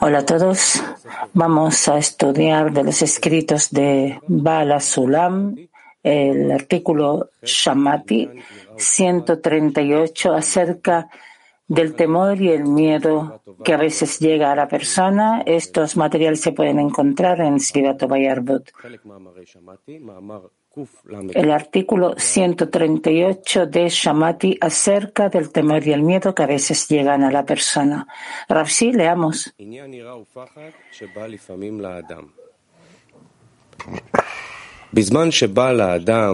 [0.00, 0.80] Hola a todos.
[1.34, 5.56] Vamos a estudiar de los escritos de Bala Sulam
[6.04, 8.30] el artículo Shamati
[8.76, 11.08] 138 acerca
[11.66, 15.42] del temor y el miedo que a veces llega a la persona.
[15.44, 18.70] Estos materiales se pueden encontrar en Srivato Bayarbut.
[21.34, 27.24] El artículo 138 de Shamati acerca del temor y el miedo que a veces llegan
[27.24, 28.06] a la persona.
[28.48, 29.54] Rafsi, leamos.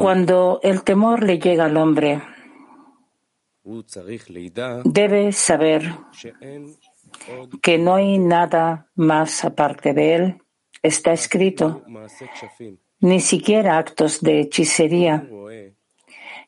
[0.01, 2.23] Cuando el temor le llega al hombre,
[4.85, 5.95] debe saber
[7.63, 10.39] que no hay nada más aparte de él.
[10.83, 11.83] Está escrito,
[13.01, 15.29] ni siquiera actos de hechicería.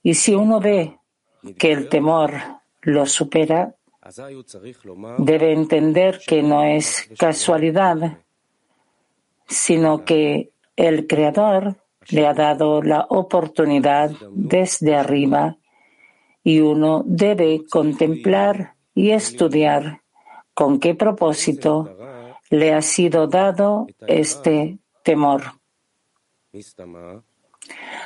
[0.02, 0.98] Y si uno ve
[1.58, 2.32] que el temor
[2.82, 3.74] lo supera,
[5.18, 8.18] debe entender que no es casualidad,
[9.48, 11.76] sino que el Creador
[12.10, 15.56] le ha dado la oportunidad desde arriba
[16.44, 20.02] y uno debe contemplar y estudiar
[20.54, 21.96] con qué propósito
[22.50, 25.42] le ha sido dado este temor.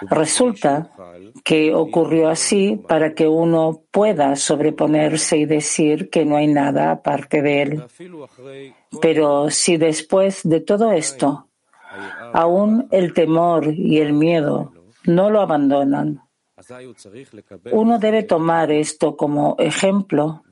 [0.08, 0.90] Resulta
[1.44, 7.42] que ocurrió así para que uno pueda sobreponerse y decir que no hay nada aparte
[7.42, 7.84] de él.
[9.02, 11.48] Pero si después de todo esto,
[12.32, 14.72] aún el temor y el miedo
[15.04, 16.22] no lo abandonan,
[17.72, 20.42] uno debe tomar esto como ejemplo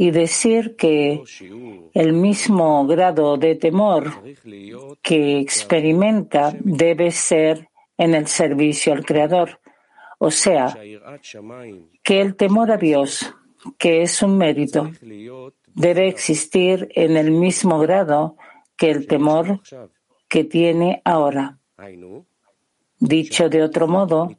[0.00, 1.22] y decir que
[1.92, 4.10] el mismo grado de temor
[5.02, 9.60] que experimenta debe ser en el servicio al Creador.
[10.16, 10.74] O sea,
[12.02, 13.30] que el temor a Dios,
[13.76, 14.90] que es un mérito,
[15.74, 18.38] debe existir en el mismo grado
[18.78, 19.60] que el temor
[20.28, 21.58] que tiene ahora.
[22.98, 24.34] Dicho de otro modo,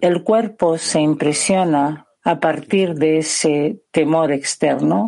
[0.00, 5.06] el cuerpo se impresiona a partir de ese temor externo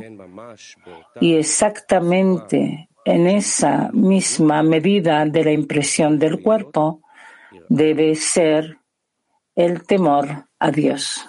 [1.21, 7.03] y exactamente en esa misma medida de la impresión del cuerpo
[7.69, 8.79] debe ser
[9.55, 11.29] el temor a Dios.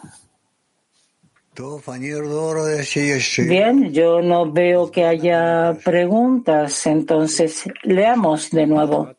[3.48, 9.14] Bien, yo no veo que haya preguntas, entonces leamos de nuevo.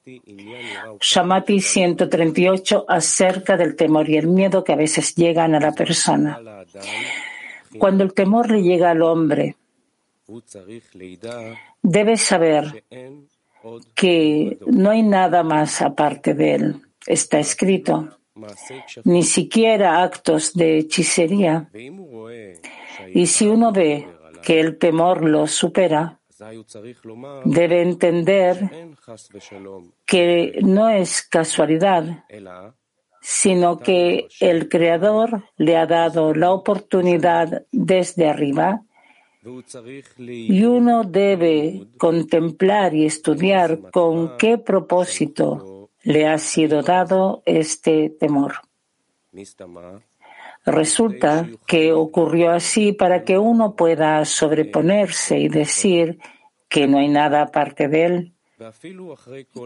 [1.00, 6.40] Shamati 138 acerca del temor y el miedo que a veces llegan a la persona.
[7.78, 9.56] Cuando el temor le llega al hombre,
[11.82, 12.84] debe saber
[13.94, 16.82] que no hay nada más aparte de él.
[17.06, 18.18] Está escrito
[19.04, 21.68] ni siquiera actos de hechicería.
[23.14, 24.08] Y si uno ve
[24.42, 26.18] que el temor lo supera,
[27.44, 28.96] debe entender
[30.04, 32.24] que no es casualidad,
[33.20, 38.82] sino que el Creador le ha dado la oportunidad desde arriba
[40.18, 45.71] y uno debe contemplar y estudiar con qué propósito
[46.02, 48.54] le ha sido dado este temor.
[50.64, 56.18] Resulta que ocurrió así para que uno pueda sobreponerse y decir
[56.68, 58.32] que no hay nada aparte de él.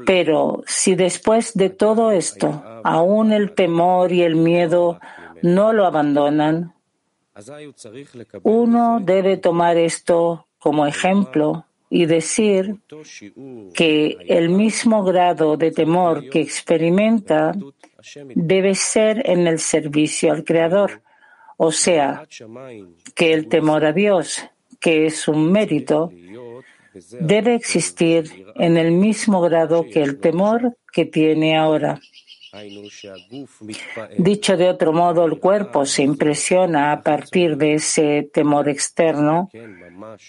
[0.06, 4.98] Pero si después de todo esto aún el temor y el miedo
[5.42, 6.74] no lo abandonan,
[8.42, 12.76] uno debe tomar esto como ejemplo y decir
[13.74, 17.52] que el mismo grado de temor que experimenta
[18.34, 21.02] debe ser en el servicio al Creador,
[21.56, 22.26] o sea,
[23.14, 24.44] que el temor a Dios,
[24.80, 26.12] que es un mérito,
[27.20, 32.00] debe existir en el mismo grado que el temor que tiene ahora.
[34.18, 39.50] Dicho de otro modo, el cuerpo se impresiona a partir de ese temor externo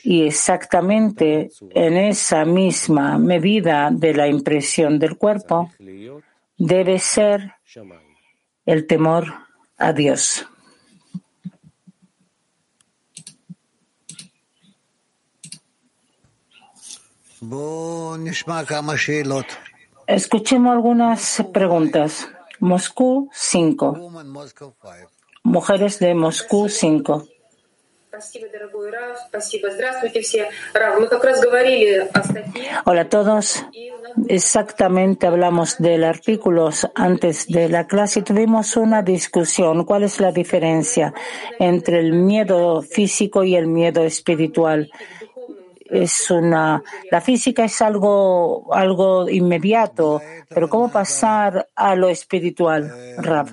[0.03, 5.71] y exactamente en esa misma medida de la impresión del cuerpo
[6.57, 7.53] debe ser
[8.65, 9.33] el temor
[9.77, 10.45] a Dios.
[20.07, 22.29] Escuchemos algunas preguntas.
[22.61, 24.09] Moscú 5.
[25.43, 27.27] Mujeres de Moscú 5.
[32.85, 33.65] Hola a todos.
[34.29, 39.83] Exactamente hablamos del artículo antes de la clase y tuvimos una discusión.
[39.83, 41.13] ¿Cuál es la diferencia
[41.59, 44.89] entre el miedo físico y el miedo espiritual?
[45.89, 53.49] Es una, la física es algo, algo inmediato, pero ¿cómo pasar a lo espiritual, Rav?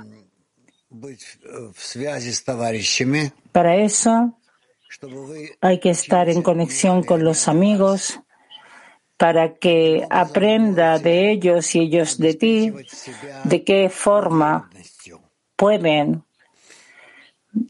[3.52, 4.38] Para eso
[5.60, 8.20] hay que estar en conexión con los amigos
[9.16, 12.72] para que aprenda de ellos y ellos de ti
[13.44, 14.70] de qué forma
[15.56, 16.24] pueden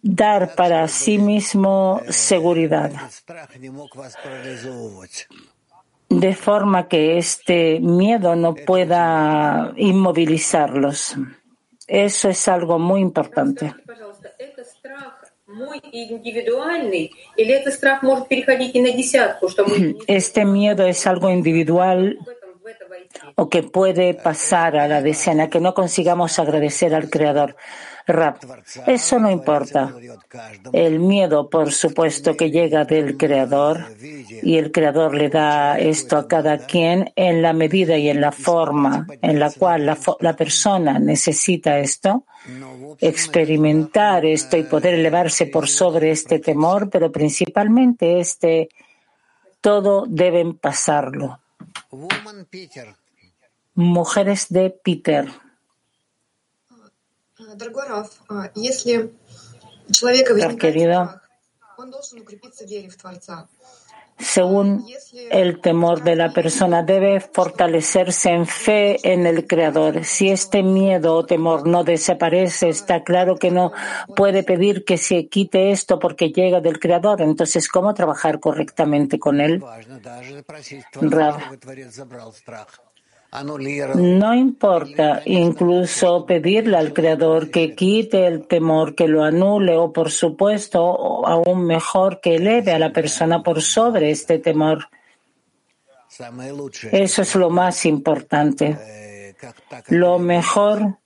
[0.02, 2.90] dar para sí mismo seguridad,
[6.08, 11.16] de forma que este miedo no pueda inmovilizarlos.
[11.86, 13.74] Eso es algo muy importante.
[20.06, 22.18] Este miedo es algo individual
[23.36, 27.56] o que puede pasar a la decena, que no consigamos agradecer al Creador.
[28.06, 28.44] Rap,
[28.86, 29.94] eso no importa.
[30.74, 36.28] El miedo, por supuesto, que llega del Creador y el Creador le da esto a
[36.28, 41.78] cada quien en la medida y en la forma en la cual la, persona necesita
[41.78, 42.24] esto,
[43.00, 48.68] experimentar esto y poder elevarse por sobre este temor, pero principalmente este,
[49.62, 51.40] todo deben pasarlo.
[53.74, 55.28] Mujeres de Peter.
[60.58, 61.20] Querido,
[64.18, 64.86] según
[65.30, 70.04] el temor de la persona, debe fortalecerse en fe en el Creador.
[70.04, 73.72] Si este miedo o temor no desaparece, está claro que no
[74.14, 77.22] puede pedir que se quite esto porque llega del Creador.
[77.22, 79.62] Entonces, ¿cómo trabajar correctamente con él?
[81.00, 81.50] Rara.
[83.96, 90.10] No importa incluso pedirle al Creador que quite el temor, que lo anule o, por
[90.10, 94.88] supuesto, aún mejor, que eleve a la persona por sobre este temor.
[96.92, 98.78] Eso es lo más importante.
[99.88, 100.98] Lo mejor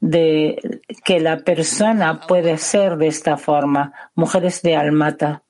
[0.00, 3.92] de que la persona puede ser de esta forma.
[4.14, 5.44] Mujeres de Almata.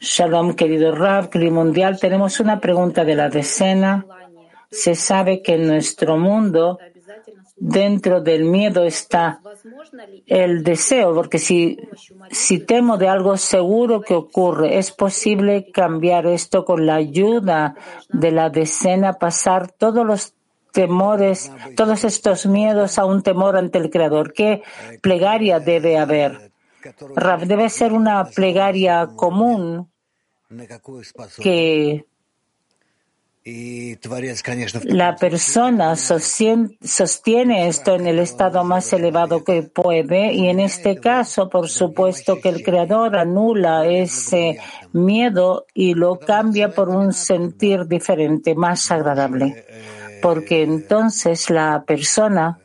[0.00, 1.98] Shalom, querido Rav, Kli Mundial.
[1.98, 4.06] Tenemos una pregunta de la decena.
[4.70, 6.78] Se sabe que en nuestro mundo,
[7.56, 9.40] dentro del miedo está
[10.26, 11.78] el deseo, porque si,
[12.30, 17.74] si temo de algo seguro que ocurre, es posible cambiar esto con la ayuda
[18.08, 20.35] de la decena, pasar todos los
[20.76, 24.34] temores, todos estos miedos a un temor ante el Creador.
[24.34, 24.62] ¿Qué
[25.00, 26.52] plegaria debe haber?
[27.46, 29.90] debe ser una plegaria común
[31.42, 32.04] que
[34.84, 41.48] la persona sostiene esto en el estado más elevado que puede y en este caso,
[41.48, 44.58] por supuesto, que el Creador anula ese
[44.92, 49.64] miedo y lo cambia por un sentir diferente, más agradable
[50.22, 52.58] porque entonces la persona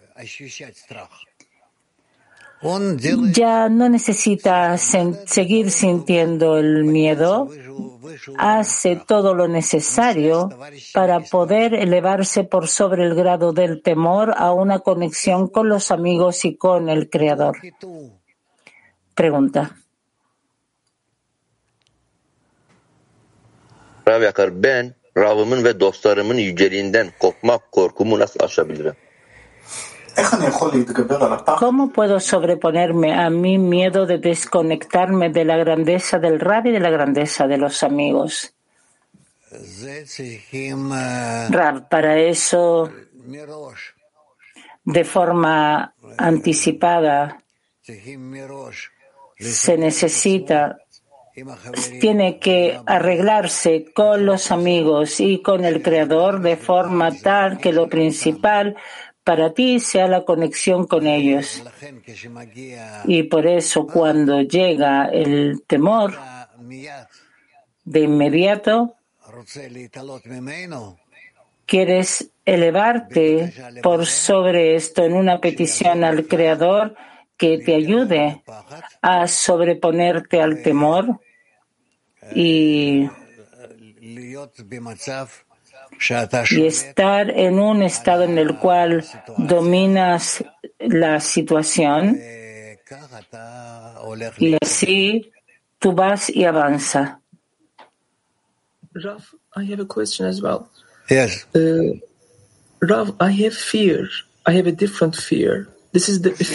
[3.32, 7.50] ya no necesita seguir sintiendo el miedo,
[8.38, 10.50] hace todo lo necesario
[10.94, 16.46] para poder elevarse por sobre el grado del temor a una conexión con los amigos
[16.46, 17.58] y con el Creador.
[19.16, 19.76] Pregunta.
[25.16, 28.94] Ve dostlarımın yüceliğinden kopmak korkumu nasıl aşabilirim?
[31.66, 36.80] ¿Cómo puedo sobreponerme a mi miedo de desconectarme de la grandeza del Rab y de
[36.80, 38.54] la grandeza de los amigos?
[41.50, 42.90] Rab, para eso,
[44.86, 47.42] de forma anticipada,
[49.40, 50.78] se necesita
[52.00, 57.88] tiene que arreglarse con los amigos y con el Creador de forma tal que lo
[57.88, 58.76] principal
[59.24, 61.64] para ti sea la conexión con ellos.
[63.06, 66.18] Y por eso cuando llega el temor,
[67.84, 68.96] de inmediato
[71.66, 76.96] quieres elevarte por sobre esto en una petición al Creador
[77.42, 78.44] que te ayude
[79.02, 81.20] a sobreponerte al temor
[82.36, 83.10] y,
[84.00, 84.36] y
[86.68, 89.04] estar en un estado en el cual
[89.40, 90.46] dominas
[90.78, 92.22] la situación
[94.38, 95.32] y así
[95.80, 97.22] tú vas y avanza.
[98.94, 99.24] Rav,
[99.56, 100.70] I have a question as well.
[101.10, 101.48] Yes.
[101.56, 101.98] Uh,
[102.82, 104.10] Rav, I have fear.
[104.46, 105.68] I have a different fear.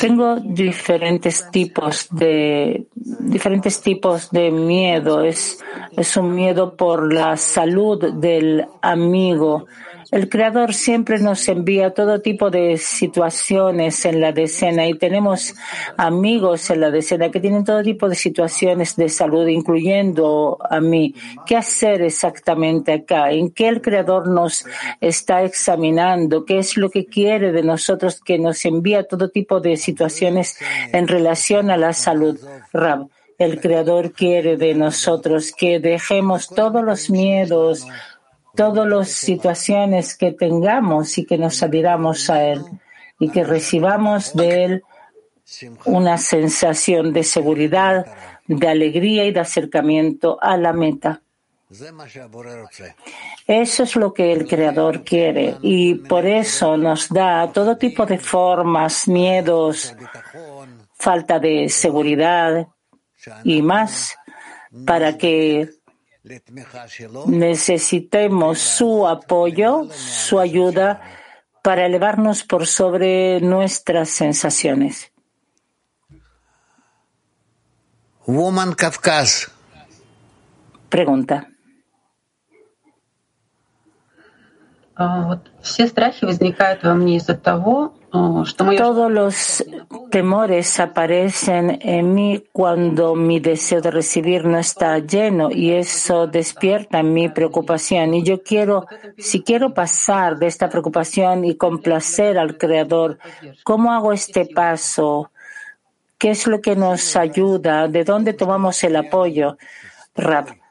[0.01, 5.23] Tengo diferentes tipos de diferentes tipos de miedo.
[5.23, 5.59] Es,
[5.95, 9.67] es un miedo por la salud del amigo.
[10.13, 15.55] El Creador siempre nos envía todo tipo de situaciones en la decena y tenemos
[15.97, 21.15] amigos en la decena que tienen todo tipo de situaciones de salud, incluyendo a mí.
[21.45, 23.33] ¿Qué hacer exactamente acá?
[23.33, 24.65] ¿En qué el Creador nos
[25.01, 26.45] está examinando?
[26.45, 30.59] ¿Qué es lo que quiere de nosotros que nos envía todo tipo de situaciones
[30.93, 32.39] en relación a la salud?
[32.73, 33.09] Rab.
[33.39, 37.87] El Creador quiere de nosotros que dejemos todos los miedos,
[38.57, 42.63] todas las situaciones que tengamos y que nos adhiramos a Él
[43.21, 44.83] y que recibamos de Él
[45.85, 48.07] una sensación de seguridad,
[48.47, 51.23] de alegría y de acercamiento a la meta.
[53.47, 58.19] Eso es lo que el Creador quiere y por eso nos da todo tipo de
[58.19, 59.95] formas, miedos,
[60.95, 62.69] falta de seguridad
[63.43, 64.17] y más
[64.85, 65.71] para que
[67.28, 71.02] Necesitemos su apoyo, su ayuda
[71.64, 75.12] para elevarnos por sobre nuestras sensaciones.
[78.28, 79.52] Woman Kafkas.
[80.90, 81.48] Pregunta.
[85.64, 87.96] Все страхи возникают во мне из-за того,
[88.77, 89.65] todos los
[90.11, 97.03] temores aparecen en mí cuando mi deseo de recibir no está lleno y eso despierta
[97.03, 98.15] mi preocupación.
[98.15, 98.87] Y yo quiero,
[99.19, 103.19] si quiero pasar de esta preocupación y complacer al Creador,
[103.65, 105.31] ¿cómo hago este paso?
[106.19, 107.89] ¿Qué es lo que nos ayuda?
[107.89, 109.59] ¿De dónde tomamos el apoyo?
[110.15, 110.66] Rab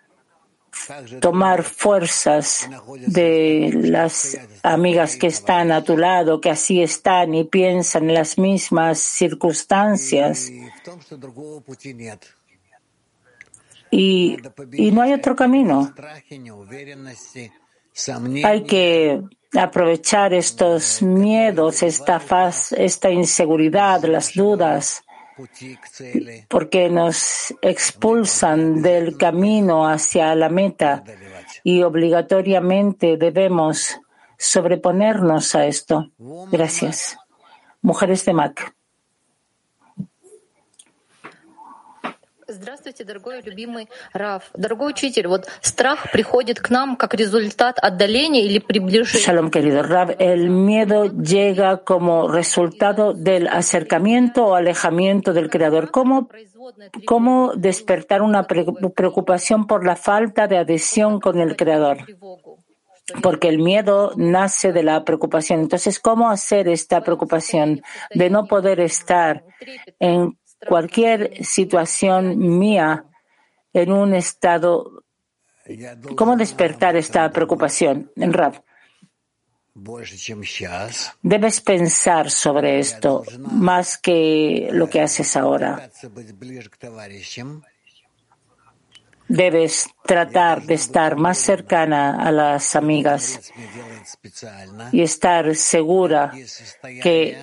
[1.20, 2.70] tomar fuerzas
[3.08, 8.38] de las amigas que están a tu lado, que así están y piensan en las
[8.38, 10.52] mismas circunstancias.
[13.92, 14.38] Y,
[14.74, 15.94] y no hay otro camino.
[18.44, 19.22] Hay que
[19.58, 25.05] aprovechar estos miedos, esta, faz, esta inseguridad, las dudas
[26.48, 31.04] porque nos expulsan del camino hacia la meta
[31.64, 34.00] y obligatoriamente debemos
[34.38, 36.12] sobreponernos a esto.
[36.52, 37.18] Gracias.
[37.82, 38.76] Mujeres de Mac.
[42.53, 44.51] Здравствуйте, дорогой любимый Раф.
[44.55, 49.25] Дорогой учитель, вот страх приходит к нам как результат отдаления или приближения.
[49.25, 50.17] Shalom, querido Rav.
[50.19, 55.93] El miedo llega como resultado del acercamiento o alejamiento del Creador.
[55.93, 56.29] ¿Cómo,
[57.07, 61.99] cómo despertar una preocupación por la falta de adhesión con el Creador?
[63.23, 65.59] porque el miedo nace de la preocupación.
[65.59, 67.83] Entonces, ¿cómo hacer esta preocupación
[68.15, 69.43] de no poder estar
[69.99, 73.06] en cualquier situación mía
[73.74, 75.04] en un estado,
[76.16, 78.12] ¿cómo despertar esta preocupación?
[78.16, 78.64] Rab.
[81.22, 85.90] Debes pensar sobre esto más que lo que haces ahora.
[89.28, 93.52] Debes tratar de estar más cercana a las amigas
[94.94, 96.32] y estar segura
[97.02, 97.38] que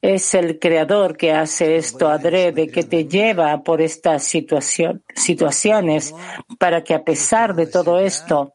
[0.00, 6.14] es el creador que hace esto adrede, que te lleva por estas situación, situaciones
[6.58, 8.54] para que a pesar de todo esto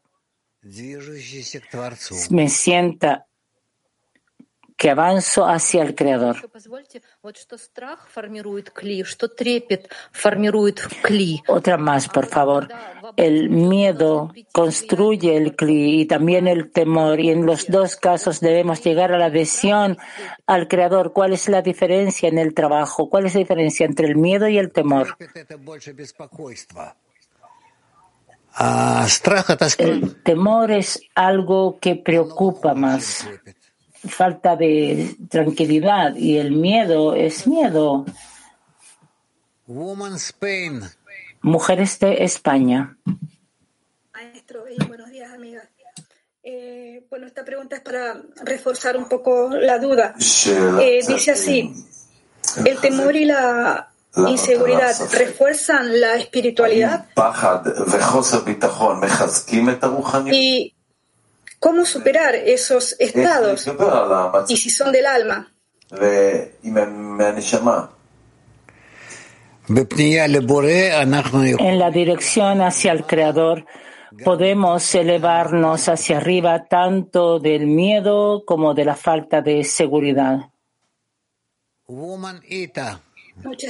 [2.30, 3.26] me sienta
[4.82, 6.38] que avanzo hacia el Creador.
[11.46, 12.68] Otra más, por favor.
[13.16, 18.82] El miedo construye el cli y también el temor, y en los dos casos debemos
[18.82, 19.98] llegar a la adhesión
[20.48, 21.12] al Creador.
[21.12, 23.08] ¿Cuál es la diferencia en el trabajo?
[23.08, 25.16] ¿Cuál es la diferencia entre el miedo y el temor?
[29.78, 33.28] El temor es algo que preocupa más
[34.08, 38.04] falta de tranquilidad y el miedo es miedo.
[41.40, 42.96] Mujeres de España.
[44.12, 45.68] Maestro, y buenos días, amiga.
[46.44, 50.14] Eh, bueno, esta pregunta es para reforzar un poco la duda.
[50.80, 51.72] Eh, dice así,
[52.64, 57.06] el temor y la inseguridad refuerzan la espiritualidad.
[60.34, 60.74] Y
[61.62, 63.70] ¿Cómo superar esos estados?
[64.48, 65.54] Y si son del alma.
[71.60, 73.64] En la dirección hacia el Creador
[74.24, 80.40] podemos elevarnos hacia arriba tanto del miedo como de la falta de seguridad.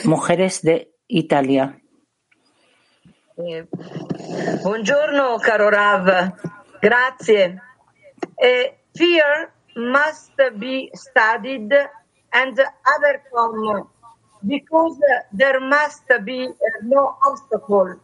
[0.04, 1.78] Mujeres de Italia.
[3.36, 3.66] Eh,
[4.62, 6.32] buongiorno, caro Rav.
[6.80, 7.60] Grazie.
[8.40, 11.72] Eh, fear must be studied
[12.32, 13.88] and overcome
[14.46, 14.98] because
[15.32, 16.48] there must be
[16.82, 18.00] no obstacle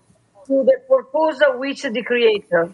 [0.47, 2.73] to the purpose which the Creator.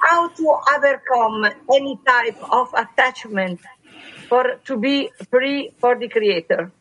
[0.00, 3.60] How to overcome any type of attachment
[4.28, 6.72] for to be free for the Creator.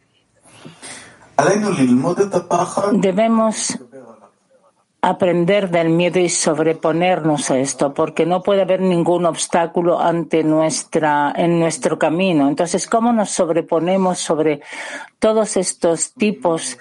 [3.02, 3.78] Debemos
[5.06, 11.34] aprender del miedo y sobreponernos a esto, porque no puede haber ningún obstáculo ante nuestra,
[11.36, 12.48] en nuestro camino.
[12.48, 14.62] Entonces, ¿cómo nos sobreponemos sobre
[15.20, 16.78] todos estos tipos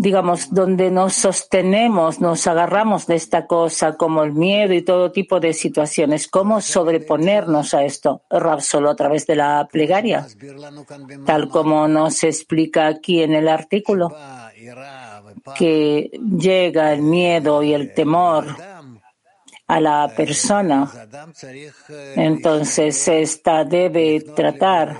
[0.00, 5.40] digamos, donde nos sostenemos, nos agarramos de esta cosa como el miedo y todo tipo
[5.40, 6.26] de situaciones.
[6.26, 8.22] ¿Cómo sobreponernos a esto?
[8.30, 10.26] Rab, solo a través de la plegaria,
[11.26, 14.08] tal como nos explica aquí en el artículo,
[15.56, 18.46] que llega el miedo y el temor
[19.66, 20.90] a la persona.
[22.16, 24.98] Entonces, esta debe tratar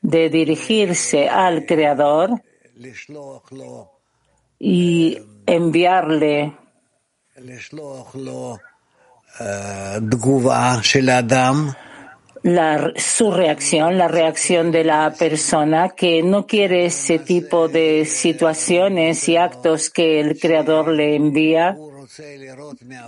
[0.00, 2.42] de dirigirse al Creador
[4.58, 6.56] y enviarle
[12.54, 19.28] la, su reacción, la reacción de la persona que no quiere ese tipo de situaciones
[19.28, 21.76] y actos que el Creador le envía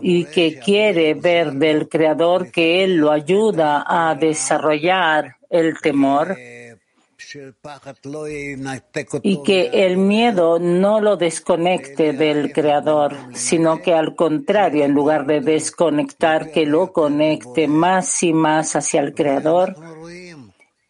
[0.03, 6.37] y que quiere ver del Creador que Él lo ayuda a desarrollar el temor
[9.23, 15.27] y que el miedo no lo desconecte del Creador, sino que al contrario, en lugar
[15.27, 19.77] de desconectar, que lo conecte más y más hacia el Creador.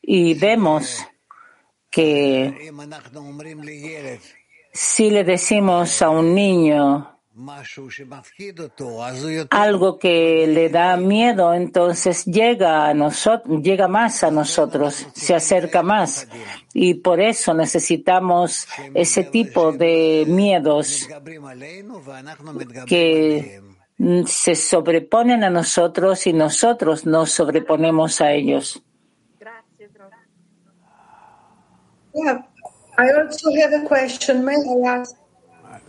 [0.02, 1.06] Y vemos
[1.90, 2.72] que
[4.72, 7.09] si le decimos a un niño,
[9.50, 15.82] algo que le da miedo, entonces llega a nosotros, llega más a nosotros, se acerca
[15.82, 16.28] más.
[16.74, 21.08] Y por eso necesitamos ese tipo de miedos
[22.86, 23.62] que
[24.26, 28.82] se sobreponen a nosotros y nosotros nos sobreponemos a ellos.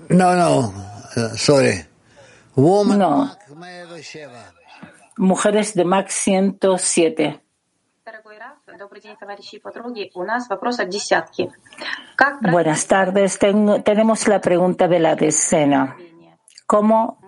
[0.10, 0.91] No, no.
[2.98, 3.38] No.
[5.18, 7.42] Mujeres de Max 107.
[12.52, 13.40] Buenas tardes.
[13.84, 15.98] tenemos la pregunta de la decena.
[16.66, 17.20] ¿Cómo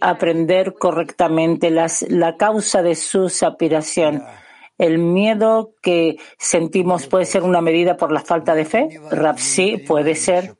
[0.00, 4.24] aprender correctamente las, la causa de su aspiración?
[4.78, 9.00] ¿El miedo que sentimos puede ser una medida por la falta de fe?
[9.36, 10.56] sí, puede ser.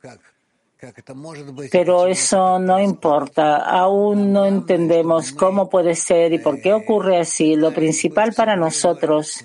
[1.71, 3.57] Pero eso no importa.
[3.57, 7.55] Aún no entendemos cómo puede ser y por qué ocurre así.
[7.55, 9.43] Lo principal para nosotros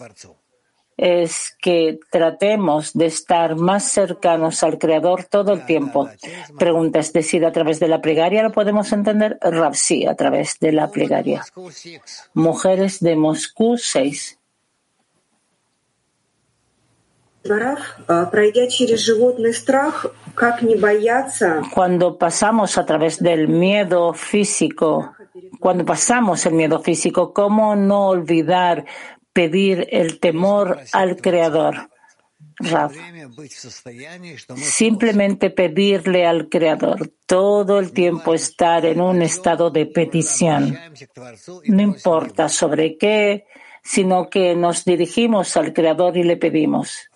[0.96, 6.08] es que tratemos de estar más cercanos al Creador todo el tiempo.
[6.58, 9.38] Pregunta, es decir, a través de la plegaria lo podemos entender.
[9.72, 11.44] sí, a través de la plegaria.
[12.32, 14.38] Mujeres de Moscú 6.
[21.74, 25.14] Cuando pasamos a través del miedo físico,
[25.60, 28.86] cuando pasamos el miedo físico, ¿cómo no olvidar
[29.34, 31.90] pedir el temor al Creador?
[34.56, 40.78] Simplemente pedirle al Creador todo el tiempo estar en un estado de petición.
[41.66, 43.44] No importa sobre qué,
[43.84, 47.10] sino que nos dirigimos al Creador y le pedimos.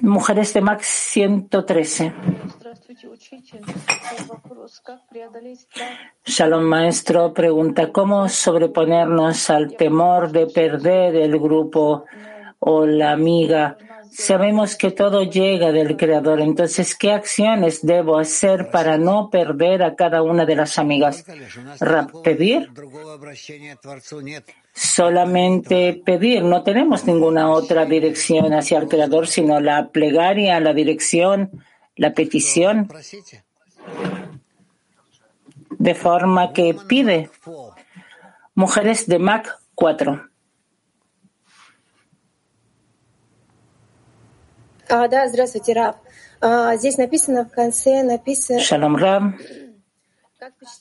[0.00, 2.12] Mujeres de Max 113.
[6.24, 12.04] Shalom Maestro pregunta cómo sobreponernos al temor de perder el grupo
[12.58, 13.76] o la amiga
[14.18, 19.94] Sabemos que todo llega del Creador, entonces, ¿qué acciones debo hacer para no perder a
[19.94, 21.22] cada una de las amigas?
[22.24, 22.70] ¿Pedir?
[24.72, 31.50] Solamente pedir, no tenemos ninguna otra dirección hacia el Creador, sino la plegaria, la dirección,
[31.94, 32.88] la petición.
[35.78, 37.28] De forma que pide.
[38.54, 40.35] Mujeres de Mac 4.
[48.58, 49.36] Shalom Ram.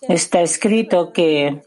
[0.08, 1.62] está escrito que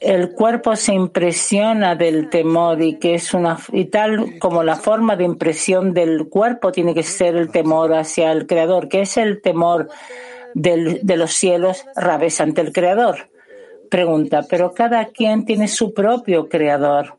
[0.00, 5.14] el cuerpo se impresiona del temor y que es una y tal como la forma
[5.16, 9.40] de impresión del cuerpo tiene que ser el temor hacia el creador, que es el
[9.42, 9.88] temor
[10.54, 13.30] del, de los cielos, rabes ante el creador.
[13.90, 17.18] Pregunta, pero cada quien tiene su propio creador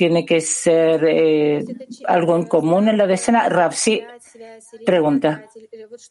[0.00, 1.62] tiene que ser eh,
[2.06, 3.50] algo en común en la decena.
[3.50, 4.02] Rapsi
[4.86, 5.44] pregunta.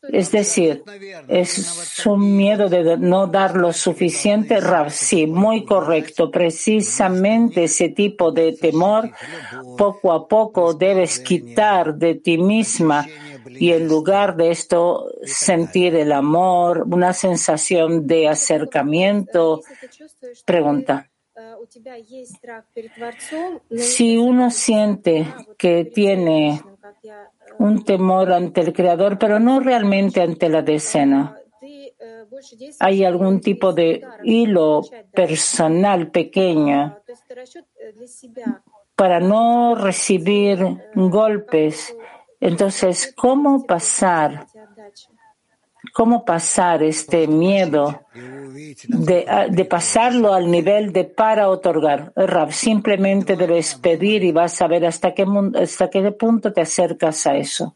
[0.10, 0.84] Es decir,
[1.28, 4.60] es un miedo de no dar lo suficiente.
[4.60, 6.30] Rapsi, muy correcto.
[6.30, 9.10] Precisamente ese tipo de temor
[9.76, 13.08] poco a poco debes quitar de ti misma
[13.48, 19.64] y en lugar de esto sentir el amor, una sensación de acercamiento.
[20.46, 21.10] Pregunta.
[23.78, 26.62] Si uno siente que tiene
[27.58, 31.36] un temor ante el Creador, pero no realmente ante la decena,
[32.80, 34.82] hay algún tipo de hilo
[35.14, 37.00] personal pequeño
[38.96, 40.60] para no recibir
[40.96, 41.96] golpes.
[42.40, 44.46] Entonces, ¿cómo pasar
[46.00, 48.06] cómo pasar este miedo
[48.88, 52.14] de, de, pasarlo al nivel de para otorgar.
[52.16, 55.26] Rab, simplemente debes pedir y vas a ver hasta qué,
[55.62, 57.76] hasta qué punto te acercas a eso.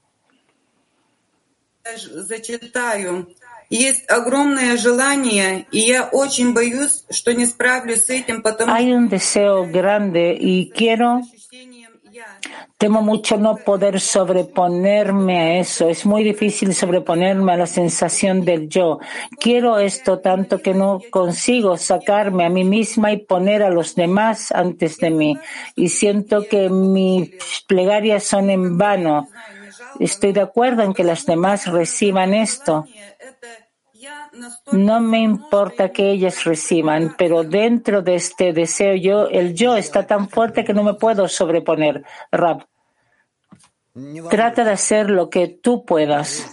[8.69, 11.23] Hay un deseo grande y quiero
[12.77, 15.87] Temo mucho no poder sobreponerme a eso.
[15.87, 18.99] Es muy difícil sobreponerme a la sensación del yo.
[19.39, 24.51] Quiero esto tanto que no consigo sacarme a mí misma y poner a los demás
[24.51, 25.37] antes de mí.
[25.75, 27.31] Y siento que mis
[27.67, 29.27] plegarias son en vano.
[29.99, 32.85] Estoy de acuerdo en que las demás reciban esto.
[34.71, 40.07] No me importa que ellas reciban, pero dentro de este deseo yo, el yo está
[40.07, 42.03] tan fuerte que no me puedo sobreponer.
[42.31, 42.65] Rab,
[44.29, 46.51] trata de hacer lo que tú puedas,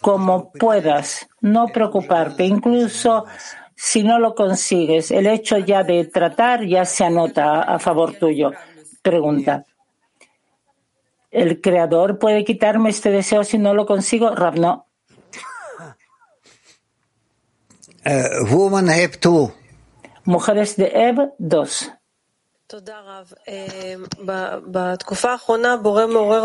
[0.00, 3.24] como puedas, no preocuparte, incluso
[3.74, 5.10] si no lo consigues.
[5.10, 8.52] El hecho ya de tratar ya se anota a favor tuyo.
[9.02, 9.64] Pregunta.
[11.30, 14.34] ¿El creador puede quitarme este deseo si no lo consigo?
[14.34, 14.87] Rab, no.
[18.08, 19.52] Uh, woman Heb 2.
[20.24, 21.92] Mujeres de Eb 2.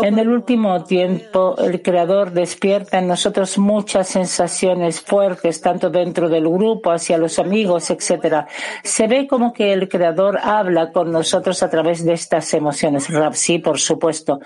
[0.02, 6.46] En el último tiempo, el Creador despierta en nosotros muchas sensaciones fuertes, tanto dentro del
[6.46, 8.46] grupo, hacia los amigos, etc.
[8.82, 13.08] Se ve como que el Creador habla con nosotros a través de estas emociones.
[13.08, 14.40] Rab, sí, por supuesto.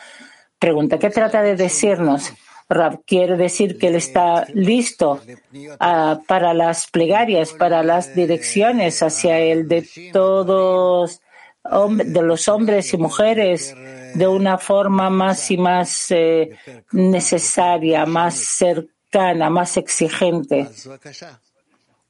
[0.56, 2.32] Pregunta, ¿qué trata de decirnos?
[2.68, 5.20] Rab quiere decir que él está listo
[5.54, 11.20] uh, para las plegarias, para las direcciones hacia él de todos,
[11.64, 13.74] de los hombres y mujeres,
[14.14, 16.50] de una forma más y más eh,
[16.92, 20.68] necesaria, más cercana, más exigente.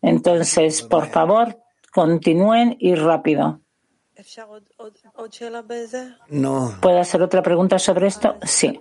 [0.03, 1.57] Entonces, por favor,
[1.93, 3.61] continúen y rápido.
[6.29, 6.75] No.
[6.81, 8.37] ¿Puedo hacer otra pregunta sobre esto?
[8.43, 8.81] Sí.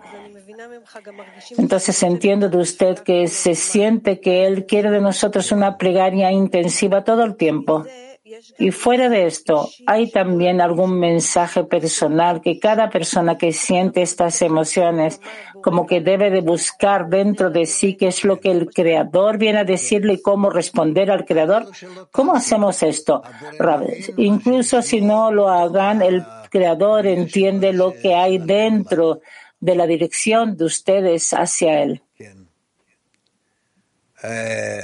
[1.57, 7.03] Entonces entiendo de usted que se siente que Él quiere de nosotros una plegaria intensiva
[7.03, 7.85] todo el tiempo.
[8.59, 14.41] Y fuera de esto, hay también algún mensaje personal que cada persona que siente estas
[14.41, 15.21] emociones
[15.61, 19.59] como que debe de buscar dentro de sí qué es lo que el creador viene
[19.59, 21.67] a decirle y cómo responder al creador.
[22.11, 23.21] ¿Cómo hacemos esto?
[24.17, 29.21] Incluso si no lo hagan, el creador entiende lo que hay dentro
[29.59, 32.01] de la dirección de ustedes hacia Él.
[34.23, 34.83] Eh,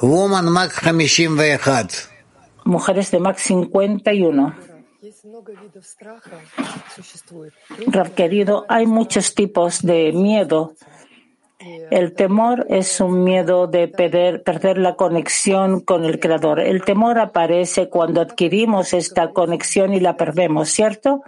[0.00, 1.90] woman Mac 51.
[2.64, 4.54] Mujeres de Mac 51.
[7.86, 10.74] Rab querido, hay muchos tipos de miedo.
[11.90, 16.60] El temor es un miedo de perder, perder, la conexión con el Creador.
[16.60, 21.22] El temor aparece cuando adquirimos esta conexión y la perdemos, ¿cierto?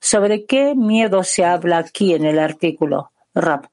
[0.00, 3.12] ¿Sobre qué miedo se habla aquí en el artículo?
[3.34, 3.66] Rap.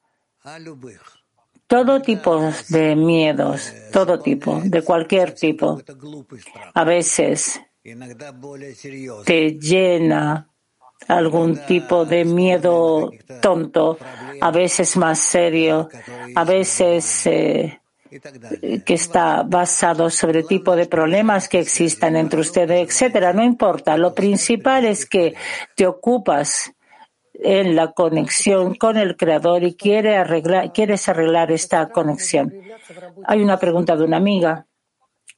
[1.68, 5.82] Todo tipo de miedos, todo tipo, de cualquier tipo.
[6.74, 7.60] A veces
[9.26, 10.50] te llena
[11.08, 13.12] algún tipo de miedo
[13.42, 13.98] tonto,
[14.42, 15.90] a veces más serio,
[16.36, 17.82] a veces eh,
[18.86, 23.34] que está basado sobre el tipo de problemas que existan entre ustedes, etcétera.
[23.34, 23.98] No importa.
[23.98, 25.36] Lo principal es que
[25.76, 26.72] te ocupas
[27.34, 32.54] en la conexión con el Creador y quiere arreglar, quieres arreglar esta conexión.
[33.26, 34.66] Hay una pregunta de una amiga.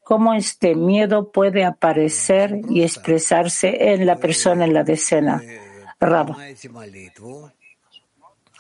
[0.04, 5.42] ¿Cómo este miedo puede aparecer y expresarse en la persona en la decena?
[6.00, 6.36] Rab.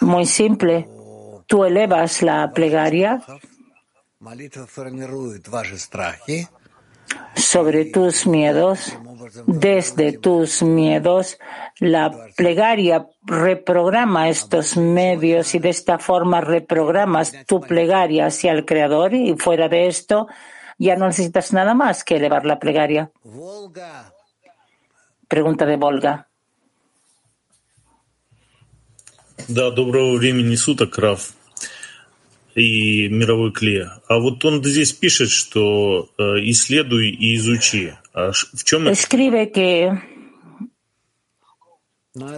[0.02, 0.88] Muy simple.
[1.48, 3.24] Tú elevas la plegaria
[7.35, 8.99] sobre tus miedos,
[9.47, 11.39] desde tus miedos,
[11.79, 19.15] la plegaria reprograma estos medios y de esta forma reprogramas tu plegaria hacia el Creador
[19.15, 20.27] y fuera de esto
[20.79, 23.11] ya no necesitas nada más que elevar la plegaria.
[25.29, 26.29] Pregunta de Volga.
[29.49, 31.35] Да, доброго времени суток, Раф
[32.55, 34.01] и мировой клея.
[34.09, 37.95] А вот он здесь пишет, что э, исследуй и изучи.
[38.13, 39.91] А в чем Escribe que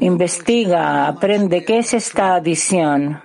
[0.01, 3.23] investiga, aprende qué es esta adición.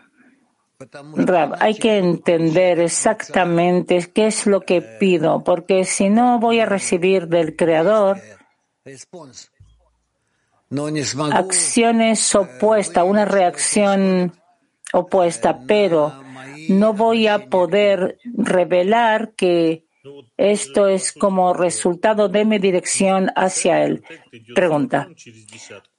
[1.15, 6.65] Rab, hay que entender exactamente qué es lo que pido, porque si no voy a
[6.65, 8.19] recibir del Creador
[11.31, 14.33] acciones opuestas, una reacción
[14.91, 16.13] opuesta, pero
[16.68, 19.86] no voy a poder revelar que
[20.36, 24.02] esto es como resultado de mi dirección hacia Él.
[24.54, 25.08] Pregunta.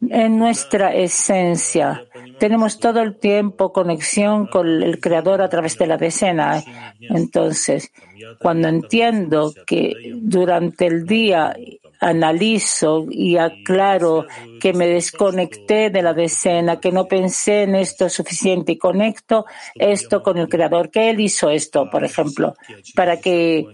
[0.09, 2.05] En nuestra esencia,
[2.39, 6.63] tenemos todo el tiempo conexión con el Creador a través de la decena.
[6.99, 7.91] Entonces,
[8.39, 11.55] cuando entiendo que durante el día
[11.99, 14.25] analizo y aclaro
[14.59, 20.21] que me desconecté de la decena, que no pensé en esto suficiente y conecto esto
[20.21, 22.55] con el Creador, que Él hizo esto, por ejemplo,
[22.95, 23.65] para que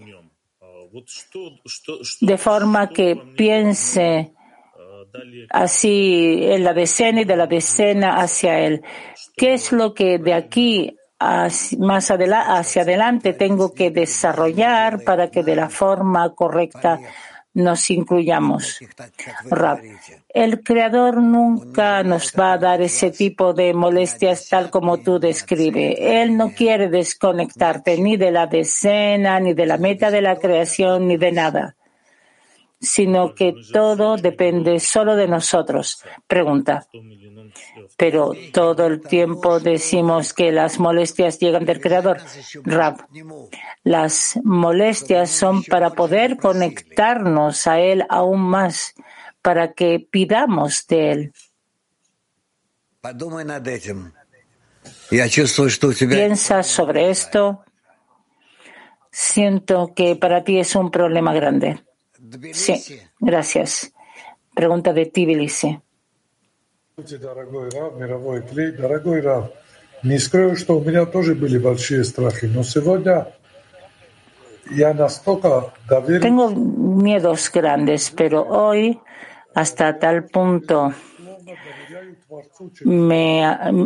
[2.20, 4.32] de forma que piense
[5.50, 8.82] así en la decena y de la decena hacia Él.
[9.36, 10.96] ¿Qué es lo que de aquí
[11.78, 16.98] más hacia adelante tengo que desarrollar para que de la forma correcta
[17.54, 18.80] nos incluyamos.
[20.28, 25.96] El Creador nunca nos va a dar ese tipo de molestias tal como tú describes.
[25.98, 31.06] Él no quiere desconectarte ni de la decena, ni de la meta de la creación,
[31.06, 31.76] ni de nada,
[32.84, 36.02] sino que todo depende solo de nosotros.
[36.26, 36.86] Pregunta
[37.96, 42.20] pero todo el tiempo decimos que las molestias llegan del Creador.
[42.64, 43.06] Rab,
[43.82, 48.94] las molestias son para poder conectarnos a Él aún más,
[49.42, 51.32] para que pidamos de Él.
[56.08, 57.64] Piensa sobre esto.
[59.10, 61.84] Siento que para ti es un problema grande.
[62.52, 63.92] Sí, gracias.
[64.54, 65.78] Pregunta de Tbilisi.
[76.20, 79.00] Tengo miedos grandes, pero hoy
[79.54, 80.92] hasta tal punto
[82.84, 83.44] me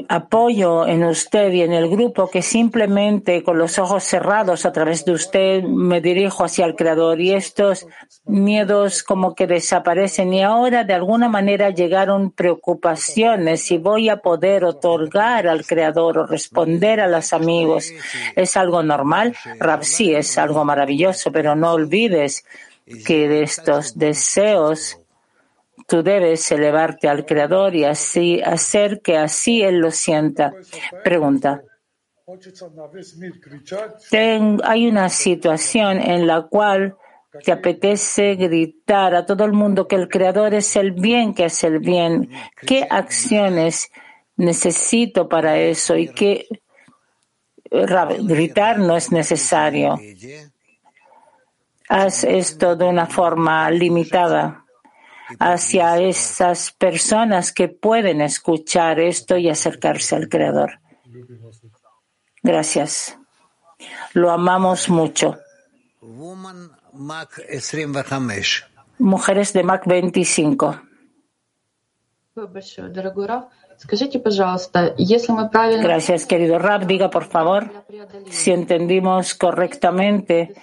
[0.08, 5.04] apoyo en usted y en el grupo que simplemente con los ojos cerrados a través
[5.04, 7.86] de usted me dirijo hacia el Creador y estos
[8.24, 14.64] miedos como que desaparecen y ahora de alguna manera llegaron preocupaciones si voy a poder
[14.64, 17.92] otorgar al Creador o responder a los amigos.
[18.36, 19.34] ¿Es algo normal?
[19.58, 22.44] Rab, sí, es algo maravilloso, pero no olvides
[23.06, 24.98] que de estos deseos
[25.88, 30.52] Tú debes elevarte al Creador y así hacer que así Él lo sienta.
[31.02, 31.62] Pregunta.
[34.64, 36.94] hay una situación en la cual
[37.42, 41.64] te apetece gritar a todo el mundo que el Creador es el bien, que es
[41.64, 42.28] el bien.
[42.66, 43.90] ¿Qué acciones
[44.36, 45.96] necesito para eso?
[45.96, 46.48] Y qué
[47.70, 49.98] gritar no es necesario.
[51.88, 54.66] Haz esto de una forma limitada
[55.38, 60.80] hacia esas personas que pueden escuchar esto y acercarse al Creador.
[62.42, 63.18] Gracias.
[64.14, 65.38] Lo amamos mucho.
[68.98, 70.82] Mujeres de Mac 25.
[75.82, 76.86] Gracias, querido Rab.
[76.86, 77.70] Diga, por favor,
[78.28, 80.54] si entendimos correctamente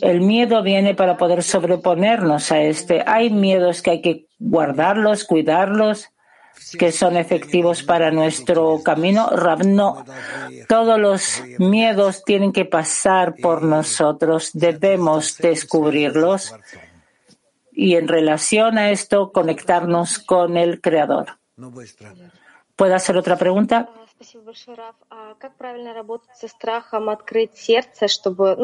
[0.00, 3.02] el miedo viene para poder sobreponernos a este.
[3.06, 6.10] Hay miedos que hay que guardarlos, cuidarlos,
[6.78, 9.30] que son efectivos para nuestro camino.
[9.64, 10.04] No,
[10.68, 14.50] todos los miedos tienen que pasar por nosotros.
[14.54, 16.54] Debemos descubrirlos
[17.72, 21.38] y en relación a esto conectarnos con el Creador.
[22.76, 23.88] ¿Puedo hacer otra pregunta?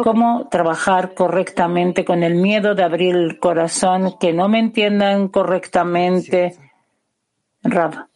[0.04, 6.58] ¿Cómo trabajar correctamente con el miedo de abrir el corazón, que no me entiendan correctamente?
[7.64, 8.08] Rab,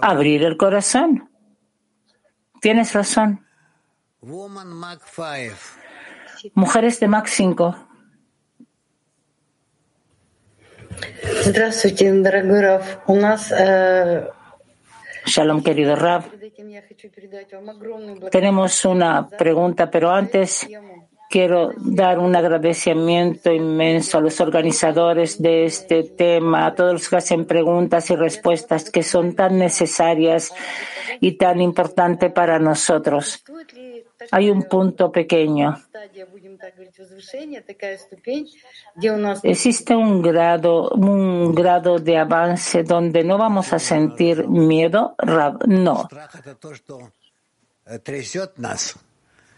[0.00, 1.30] abrir el corazón.
[2.60, 3.46] Tienes razón.
[6.54, 7.76] Mujeres de Mac 5.
[11.44, 12.98] Здравствуйте, дорогой Раф.
[13.06, 13.52] У нас
[15.25, 16.23] Shalom, querido Rab.
[18.31, 20.67] Tenemos una pregunta, pero antes
[21.29, 27.15] quiero dar un agradecimiento inmenso a los organizadores de este tema, a todos los que
[27.15, 30.53] hacen preguntas y respuestas que son tan necesarias
[31.21, 33.43] y tan importantes para nosotros.
[34.31, 35.77] Hay un punto pequeño.
[39.43, 45.15] Existe un grado, un grado de avance donde no vamos a sentir miedo,
[45.67, 46.07] No.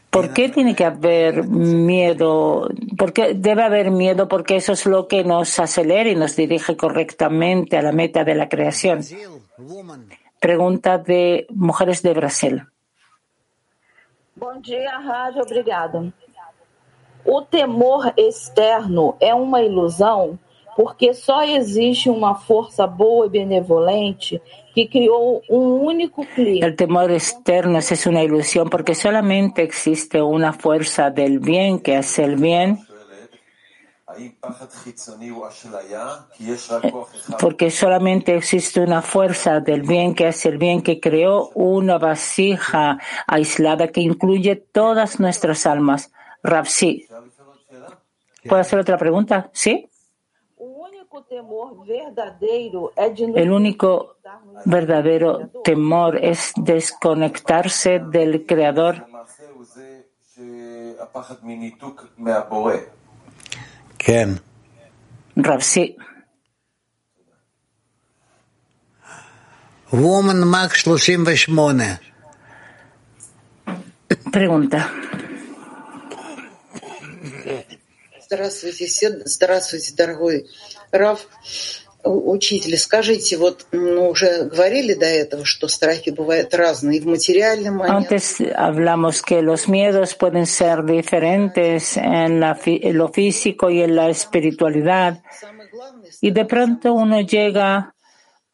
[0.09, 2.69] ¿Por qué tiene que haber miedo?
[2.97, 4.27] ¿Por qué debe haber miedo?
[4.27, 8.35] Porque eso es lo que nos acelera y nos dirige correctamente a la meta de
[8.35, 9.01] la creación.
[10.39, 12.63] Pregunta de mujeres de Brasil.
[14.35, 16.13] Bom dia, Rádio, obrigada.
[17.25, 20.37] O temor externo é uma ilusão
[20.75, 24.41] porque só existe uma força boa e benevolente
[24.73, 26.65] que criou um único clima.
[26.65, 32.23] El temor externo es una ilusión porque solamente existe una fuerza del bien que hace
[32.23, 32.79] el bien.
[37.39, 42.99] Porque solamente existe una fuerza del bien que hace el bien que creó una vasija
[43.27, 46.11] aislada que incluye todas nuestras almas.
[46.43, 47.07] Rapsi.
[48.47, 49.49] ¿Puedo hacer otra pregunta?
[49.53, 49.89] ¿Sí?
[53.35, 54.17] El único
[54.65, 59.05] verdadero temor es desconectarse del Creador.
[63.97, 64.41] ¿Quién?
[65.35, 65.61] Rav.
[69.91, 71.51] Woman Max 38.
[74.31, 74.89] Pregunta.
[78.32, 78.86] Здравствуйте,
[79.24, 80.46] здравствуйте, дорогой
[80.90, 81.26] Раф.
[82.04, 87.82] Учитель, скажите, вот ну, уже говорили до этого, что страхи бывают разные и в материальном
[87.82, 93.96] Antes hablamos que los miedos pueden ser diferentes en, la, en lo físico y en
[93.96, 95.20] la espiritualidad.
[96.20, 97.94] Y de pronto uno llega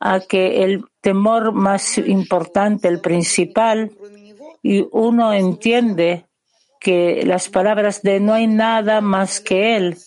[0.01, 3.93] a que el temor más importante, el principal,
[4.63, 6.27] y uno entiende
[6.80, 9.98] que las palabras de no hay nada más que Él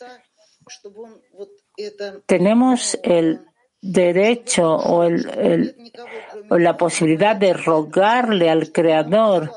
[2.26, 3.40] tenemos el
[3.80, 5.74] derecho o, el,
[6.50, 9.50] la posibilidad de rogarle al Creador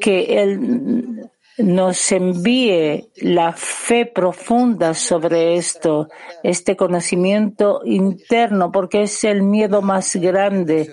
[0.00, 6.08] que Él nos envíe la fe profunda sobre esto,
[6.44, 10.88] este conocimiento interno, porque es el miedo más grande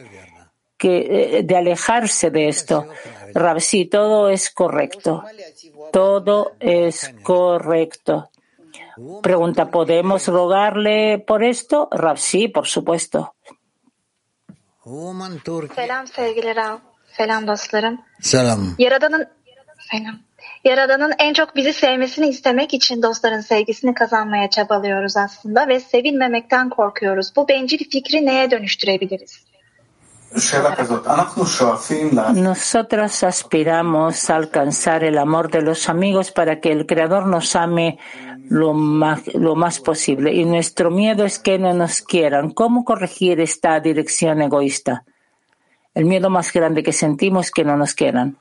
[0.77, 2.87] que, eh, de alejarse de esto.
[3.33, 5.23] Rab, sí, todo es correcto.
[5.91, 8.29] Todo es correcto.
[9.21, 11.89] Pregunta, ¿podemos rogarle por esto?
[11.91, 13.35] Rab, sí, por supuesto.
[15.75, 16.79] Selam sevgili Rav.
[17.17, 18.01] Selam dostlarım.
[18.21, 18.75] Selam.
[18.77, 19.27] Yaradanın
[19.91, 20.19] Selam.
[20.63, 27.35] Yaradanın en çok bizi sevmesini istemek için dostların sevgisini kazanmaya çabalıyoruz aslında ve sevilmemekten korkuyoruz.
[27.35, 29.45] Bu bencil fikri neye dönüştürebiliriz?
[32.33, 37.99] Nosotros aspiramos a alcanzar el amor de los amigos para que el Creador nos ame
[38.49, 40.33] lo más, lo más posible.
[40.33, 42.51] Y nuestro miedo es que no nos quieran.
[42.51, 45.05] ¿Cómo corregir esta dirección egoísta?
[45.93, 48.37] El miedo más grande que sentimos es que no nos quieran.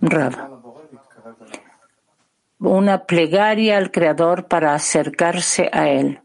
[0.00, 0.53] Rav
[2.58, 6.20] una plegaria al Creador para acercarse a Él.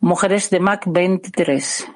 [0.00, 1.86] Mujeres de Mac 23.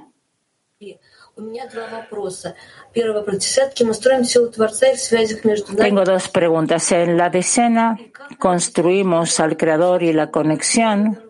[5.76, 6.92] Tengo dos preguntas.
[6.92, 7.98] En la decena
[8.38, 11.22] construimos al Creador y la conexión.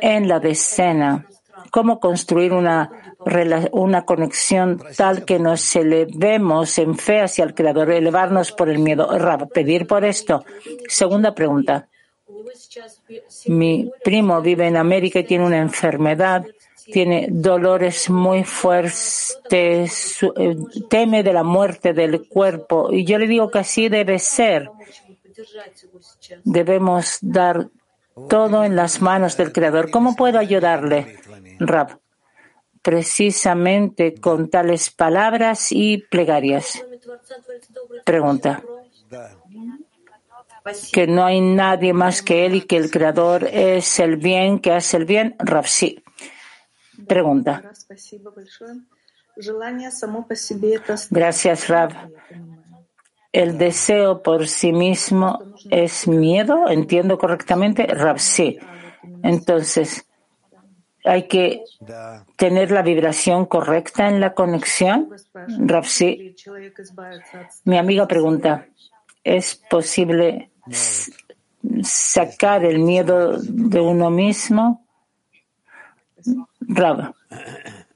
[0.00, 1.26] En la decena,
[1.70, 8.68] ¿cómo construir una conexión tal que nos elevemos en fe hacia el Creador, elevarnos por
[8.68, 9.08] el miedo.
[9.52, 10.44] pedir por esto.
[10.88, 11.88] Segunda pregunta.
[13.46, 16.44] Mi primo vive en América y tiene una enfermedad
[16.90, 20.56] tiene dolores muy fuertes, eh,
[20.88, 22.92] teme de la muerte del cuerpo.
[22.92, 24.70] Y yo le digo que así debe ser.
[26.44, 27.68] Debemos dar
[28.28, 29.90] todo en las manos del Creador.
[29.90, 31.18] ¿Cómo puedo ayudarle,
[31.60, 32.00] Rab?
[32.82, 36.82] Precisamente con tales palabras y plegarias.
[38.04, 38.62] Pregunta
[40.92, 44.72] que no hay nadie más que Él y que el Creador es el bien, que
[44.72, 46.02] hace el bien, Rapsi.
[47.06, 47.62] Pregunta.
[51.10, 51.92] Gracias, Rab.
[53.32, 55.38] ¿El deseo por sí mismo
[55.70, 56.68] es miedo?
[56.68, 57.86] ¿Entiendo correctamente?
[57.86, 58.58] Rapsi.
[59.22, 60.04] Entonces,
[61.04, 61.64] hay que
[62.36, 65.08] tener la vibración correcta en la conexión.
[65.58, 66.36] Rapsi.
[67.64, 68.66] Mi amiga pregunta,
[69.24, 70.50] ¿es posible
[71.82, 74.86] sacar el miedo de uno mismo.
[76.60, 77.14] Rab,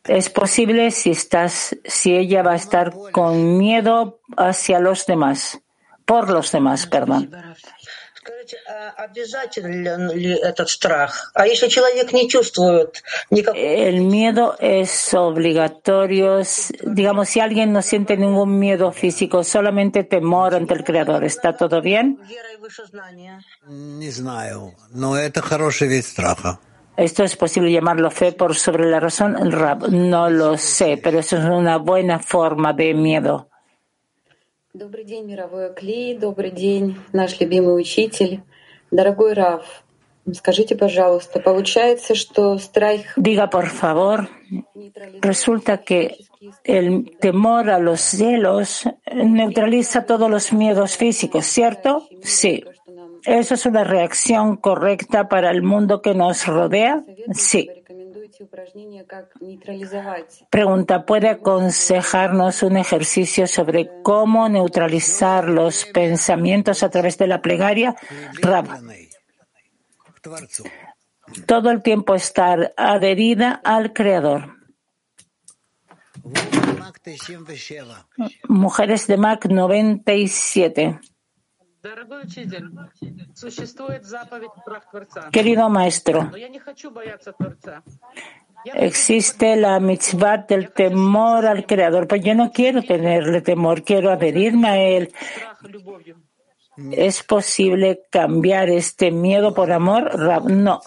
[0.04, 5.60] es posible si estás, si ella va a estar con miedo hacia los demás,
[6.04, 7.30] por los demás, perdón.
[13.54, 16.40] El miedo es obligatorio.
[16.84, 21.80] Digamos, si alguien no siente ningún miedo físico, solamente temor ante el Creador, ¿está todo
[21.80, 22.18] bien?
[26.96, 29.36] Esto es posible llamarlo fe por sobre la razón.
[29.90, 33.50] No lo sé, pero eso es una buena forma de miedo.
[34.73, 36.15] Добрый день, мировой Акли.
[36.15, 38.41] Добрый день, наш любимый учитель.
[38.91, 39.83] Дорогой Раф,
[40.33, 43.17] скажите, пожалуйста, получается, что страх...
[43.17, 44.27] Diga, por favor,
[45.21, 46.17] resulta que
[46.63, 52.07] el temor a los cielos neutraliza todos los miedos físicos, ¿cierto?
[52.23, 52.63] Sí.
[53.25, 57.03] ¿Eso es una reacción correcta para el mundo que nos rodea?
[57.33, 57.69] Sí.
[60.50, 67.94] Pregunta, ¿puede aconsejarnos un ejercicio sobre cómo neutralizar los pensamientos a través de la plegaria?
[68.40, 68.66] Rab.
[71.46, 74.56] Todo el tiempo estar adherida al Creador.
[78.48, 81.00] Mujeres de Mac 97.
[85.30, 86.30] Querido maestro,
[88.72, 94.68] existe la mitzvah del temor al Creador, pero yo no quiero tenerle temor, quiero adherirme
[94.68, 95.12] a Él.
[96.90, 100.18] ¿Es posible cambiar este miedo por amor?
[100.50, 100.80] No.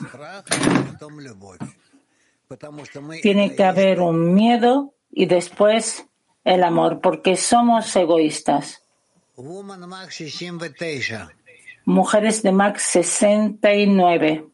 [3.21, 6.07] Tiene que haber un miedo y después
[6.43, 8.86] el amor, porque somos egoístas.
[11.84, 14.44] Mujeres de Max 69.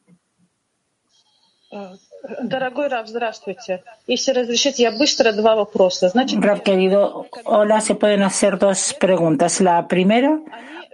[2.43, 3.83] Дорогой Рав, здравствуйте.
[4.07, 6.09] Если разрешите, я быстро два вопроса.
[6.09, 9.61] Значит, Rav, querido, hola, se pueden hacer dos preguntas.
[9.61, 10.41] La primera,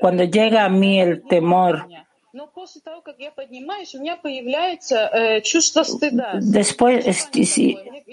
[0.01, 1.87] cuando llega a mí el temor
[6.42, 7.06] Después,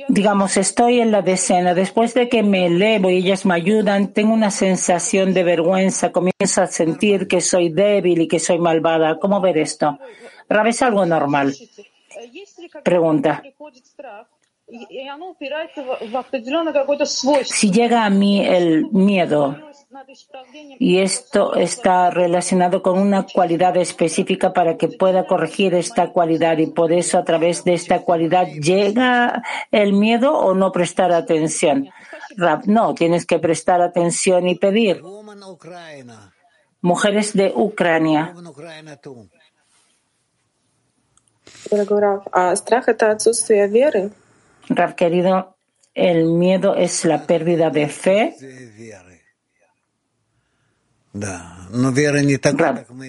[0.09, 1.75] digamos, estoy en la decena.
[1.75, 6.13] Después de que me elevo y ellas me ayudan, tengo una sensación de vergüenza.
[6.13, 9.19] Comienzo a sentir que soy débil y que soy malvada.
[9.19, 9.99] ¿Cómo ver esto?
[10.49, 11.55] Rab, es algo normal.
[12.83, 13.43] Pregunta.
[17.45, 19.57] Si llega a mí el miedo,
[20.79, 26.67] y esto está relacionado con una cualidad específica para que pueda corregir esta cualidad y
[26.67, 31.89] por eso a través de esta cualidad llega el miedo o no prestar atención.
[32.67, 35.01] no, tienes que prestar atención y pedir.
[36.81, 38.35] Mujeres de Ucrania.
[44.69, 45.57] Rav, querido,
[45.95, 48.37] el miedo es la pérdida de fe.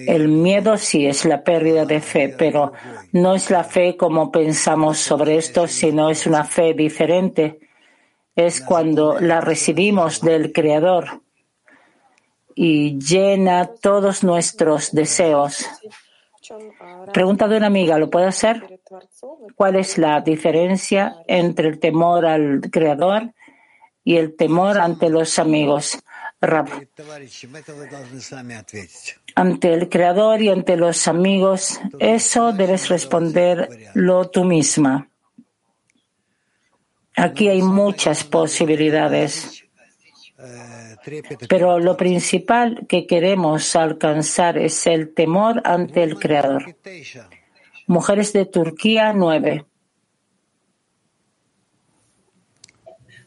[0.06, 2.72] El miedo sí es la pérdida de fe, pero
[3.12, 7.58] no es la fe como pensamos sobre esto, sino es una fe diferente.
[8.34, 11.22] Es cuando la recibimos del Creador
[12.54, 15.66] y llena todos nuestros deseos.
[17.12, 18.77] Pregunta de una amiga, ¿lo puede hacer?
[19.54, 23.34] ¿Cuál es la diferencia entre el temor al Creador
[24.04, 25.98] y el temor ante los amigos?
[29.34, 35.08] Ante el Creador y ante los amigos, eso debes responderlo tú misma.
[37.16, 39.64] Aquí hay muchas posibilidades.
[41.48, 46.76] Pero lo principal que queremos alcanzar es el temor ante el Creador.
[47.88, 49.62] Mujeres de Turquía 9.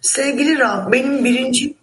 [0.01, 1.77] Sevgili Rab, benim birinci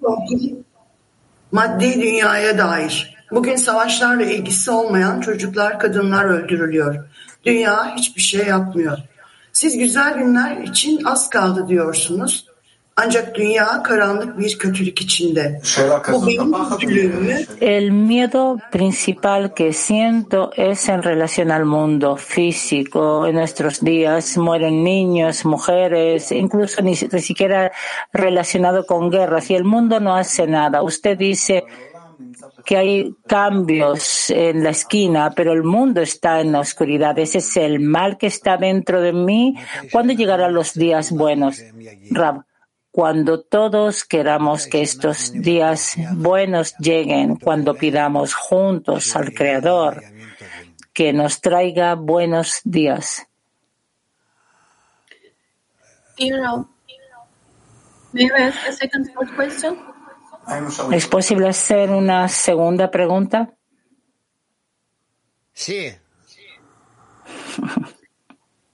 [1.52, 3.16] maddi dünyaya dair.
[3.30, 7.08] Bugün savaşlarla ilgisi olmayan çocuklar, kadınlar öldürülüyor.
[7.44, 8.98] Dünya hiçbir şey yapmıyor.
[9.52, 12.47] Siz güzel günler için az kaldı diyorsunuz.
[13.04, 15.60] Ancak dünya karanlık bir kötülük içinde.
[16.12, 23.26] Bu benim kötülüğümü El miedo principal que siento es en relación al mundo físico.
[23.28, 27.70] En nuestros días mueren niños, mujeres, incluso ni, ni siquiera
[28.12, 30.82] relacionado con guerras y el mundo no hace nada.
[30.82, 31.64] Usted dice
[32.64, 37.18] que hay cambios en la esquina, pero el mundo está en la oscuridad.
[37.18, 39.54] Ese es el mal que está dentro de mí.
[39.92, 41.62] ¿Cuándo llegarán los días buenos?
[42.10, 42.44] Rab,
[42.98, 50.02] cuando todos queramos que estos días buenos lleguen, cuando pidamos juntos al Creador
[50.92, 53.24] que nos traiga buenos días.
[60.90, 63.54] ¿Es posible hacer una segunda pregunta?
[65.52, 65.94] Sí.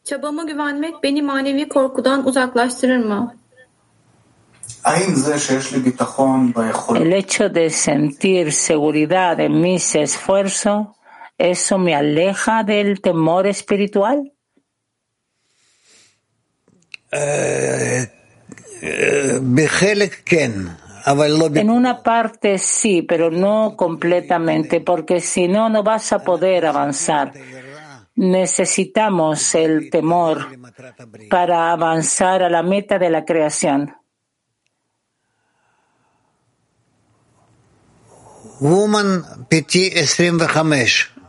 [0.05, 3.44] Çabama güvenmek beni manevi korkudan uzaklaştırır mı?
[6.95, 10.89] El hecho de sentir seguridad en mis esfuerzos,
[11.39, 14.33] ¿eso me aleja del temor espiritual?
[21.61, 27.33] En una parte sí, pero no completamente, porque si no, no vas a poder avanzar.
[28.17, 30.47] Necesitamos el temor
[31.31, 33.95] para avanzar a la meta de la creación.
[38.61, 40.47] Woman PT 25.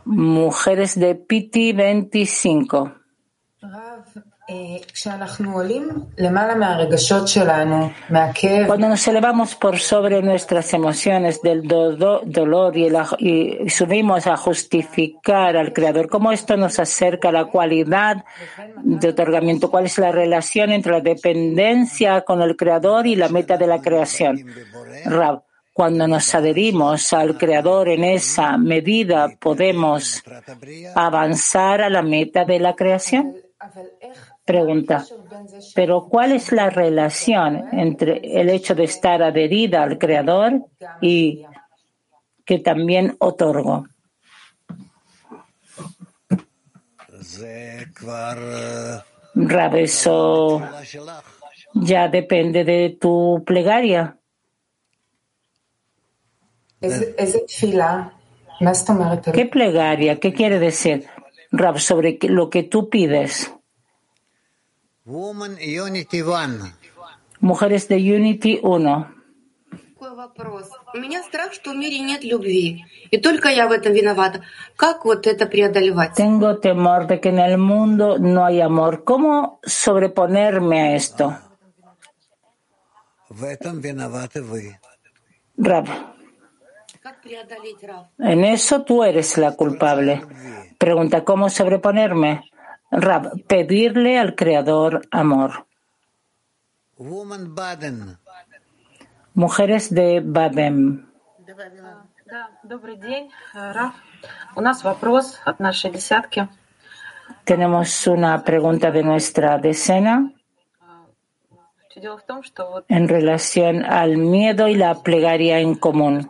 [0.04, 2.92] Mujeres de Piti 25.
[8.68, 14.28] Cuando nos elevamos por sobre nuestras emociones del do- dolor y, el aj- y subimos
[14.28, 18.24] a justificar al Creador, ¿cómo esto nos acerca a la cualidad
[18.84, 19.68] de otorgamiento?
[19.68, 23.80] ¿Cuál es la relación entre la dependencia con el Creador y la meta de la
[23.80, 24.36] creación?
[25.06, 25.42] Rab,
[25.76, 30.24] cuando nos adherimos al Creador en esa medida, podemos
[30.94, 33.36] avanzar a la meta de la creación.
[34.42, 35.04] Pregunta.
[35.74, 40.64] Pero ¿cuál es la relación entre el hecho de estar adherida al Creador
[41.02, 41.44] y
[42.46, 43.86] que también otorgo?
[49.34, 50.62] Rabeso,
[51.74, 54.16] ya depende de tu plegaria.
[59.33, 60.19] ¿Qué plegaria?
[60.19, 61.05] ¿Qué quiere decir?
[61.51, 63.51] Rab, sobre que- lo que tú pides.
[65.05, 66.73] Woman Unity One.
[67.39, 69.07] Mujeres de Unity 1.
[69.99, 70.69] Такой вопрос.
[70.93, 72.85] У меня страх, что в мире нет любви.
[73.11, 74.41] И только я в этом виновата.
[74.75, 76.15] Как вот это преодолевать?
[76.17, 79.03] Tengo temor de que en el mundo no hay amor.
[79.03, 81.35] ¿Cómo sobreponerme a esto?
[83.29, 84.77] В этом виноваты вы.
[85.57, 85.89] Rab, Как преодолеть Раф?
[88.18, 90.22] en eso tú eres la culpable.
[90.78, 92.50] Pregunta, ¿cómo sobreponerme?
[92.90, 95.66] Rab, pedirle al Creador amor.
[99.34, 101.06] Mujeres de Babem.
[107.44, 110.32] Tenemos una pregunta de nuestra decena
[112.88, 116.28] en relación al miedo y la plegaria en común.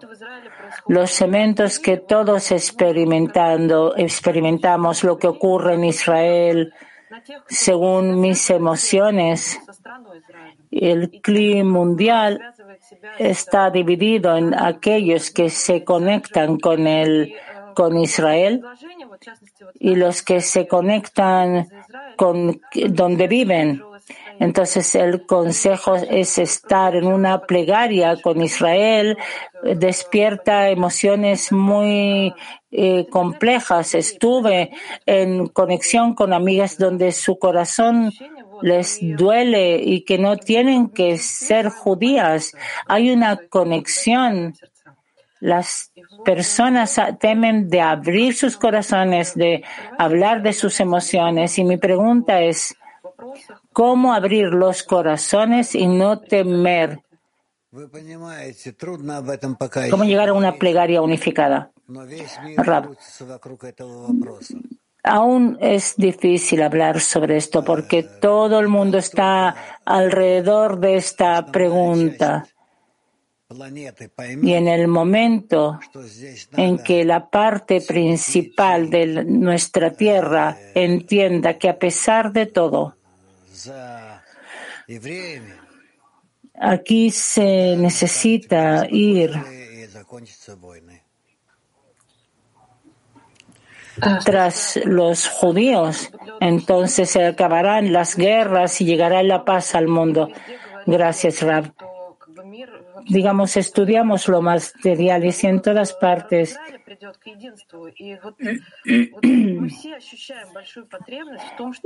[0.88, 6.72] Los eventos que todos experimentando, experimentamos, lo que ocurre en Israel,
[7.48, 9.60] según mis emociones,
[10.70, 12.40] el clima mundial
[13.18, 17.34] está dividido en aquellos que se conectan con el,
[17.74, 18.62] con Israel
[19.74, 21.68] y los que se conectan
[22.16, 22.60] con
[22.90, 23.82] donde viven.
[24.38, 29.16] Entonces el consejo es estar en una plegaria con Israel,
[29.62, 32.34] despierta emociones muy
[32.70, 33.94] eh, complejas.
[33.94, 34.70] Estuve
[35.06, 38.12] en conexión con amigas donde su corazón
[38.62, 42.52] les duele y que no tienen que ser judías.
[42.86, 44.54] Hay una conexión.
[45.40, 45.92] Las
[46.24, 49.62] personas temen de abrir sus corazones, de
[49.98, 51.58] hablar de sus emociones.
[51.58, 52.75] Y mi pregunta es,
[53.76, 57.02] cómo abrir los corazones y no temer.
[59.90, 61.70] Cómo llegar a una plegaria unificada.
[62.56, 62.96] Rab,
[65.02, 69.54] aún es difícil hablar sobre esto porque todo el mundo está
[69.84, 72.46] alrededor de esta pregunta.
[74.42, 75.78] Y en el momento
[76.56, 82.96] en que la parte principal de nuestra tierra entienda que a pesar de todo,
[86.60, 89.32] aquí se necesita ir
[94.24, 100.30] tras los judíos, entonces se acabarán las guerras y llegará la paz al mundo.
[100.86, 101.72] Gracias, Rab.
[103.08, 106.58] Digamos, estudiamos lo material y si en todas partes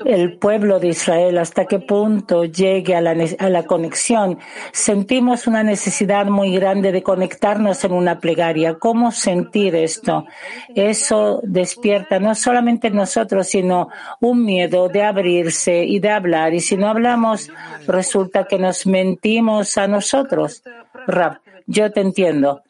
[0.04, 4.38] el pueblo de Israel, hasta qué punto llegue a la, a la, conexión.
[4.72, 8.78] Sentimos una necesidad muy grande de conectarnos en una plegaria.
[8.78, 10.26] ¿Cómo sentir esto?
[10.74, 13.88] Eso despierta no solamente en nosotros, sino
[14.20, 16.52] un miedo de abrirse y de hablar.
[16.52, 17.50] Y si no hablamos,
[17.86, 20.62] resulta que nos mentimos a nosotros.
[21.10, 22.62] Rab, yo te entiendo.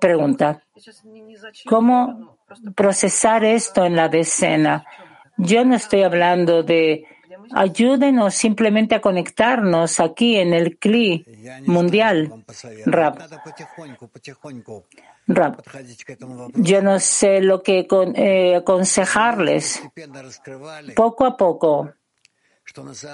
[0.00, 0.62] Pregunta.
[1.66, 2.36] ¿Cómo
[2.74, 4.84] procesar esto en la decena?
[5.36, 7.04] Yo no estoy hablando de
[7.54, 11.24] ayúdenos simplemente a conectarnos aquí en el CLI
[11.66, 12.44] mundial.
[12.86, 13.18] Rab.
[15.26, 15.62] Rab.
[16.54, 19.82] Yo no sé lo que eh, aconsejarles.
[20.94, 21.92] Poco a poco,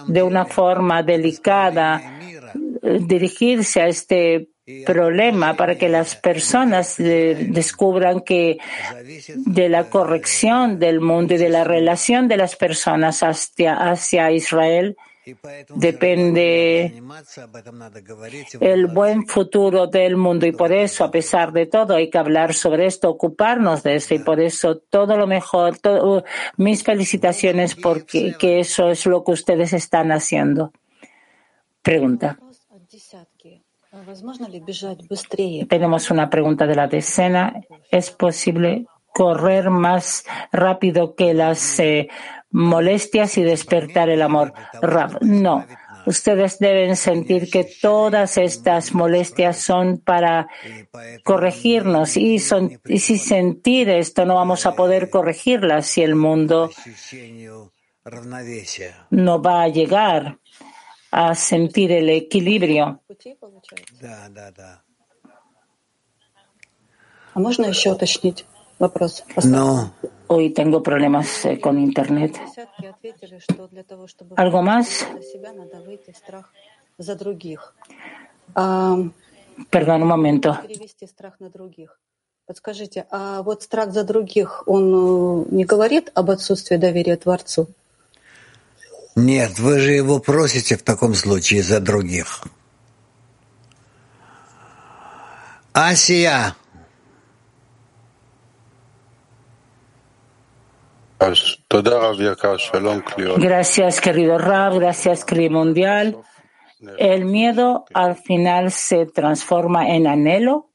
[0.07, 2.01] de una forma delicada,
[2.83, 4.51] dirigirse a este
[4.85, 8.59] problema para que las personas descubran que
[9.35, 14.97] de la corrección del mundo y de la relación de las personas hacia, Israel
[15.75, 17.03] depende
[18.61, 22.55] el buen futuro del mundo y por eso, a pesar de todo, hay que hablar
[22.55, 25.77] sobre esto, ocuparnos de esto y por eso todo lo mejor,
[26.57, 30.73] mis felicitaciones porque que eso es lo que ustedes están haciendo.
[31.83, 32.39] Pregunta.
[35.69, 37.55] Tenemos una pregunta de la decena.
[37.91, 42.09] ¿Es posible correr más rápido que las eh,
[42.51, 44.53] molestias y despertar el amor?
[45.23, 45.65] No.
[46.07, 50.49] Ustedes deben sentir que todas estas molestias son para
[51.25, 56.71] corregirnos y, son, y si sentir esto no vamos a poder corregirlas si el mundo
[59.11, 60.39] no va a llegar
[61.12, 63.02] a sentir el equilibrio.
[69.44, 69.94] No.
[70.28, 72.40] Hoy tengo problemas eh, con Internet.
[74.36, 75.08] ¿Algo más?
[79.70, 80.58] Perdón, un momento.
[82.46, 87.70] Подскажите, а вот страх за других, он не говорит об отсутствии доверия Творцу?
[89.17, 92.43] Нет, вы же его просите в таком случае за других.
[95.73, 96.55] Асия.
[103.37, 106.17] Gracias, querido Rab, gracias, Cri Mundial.
[106.97, 110.71] ¿El miedo al final se transforma en anhelo?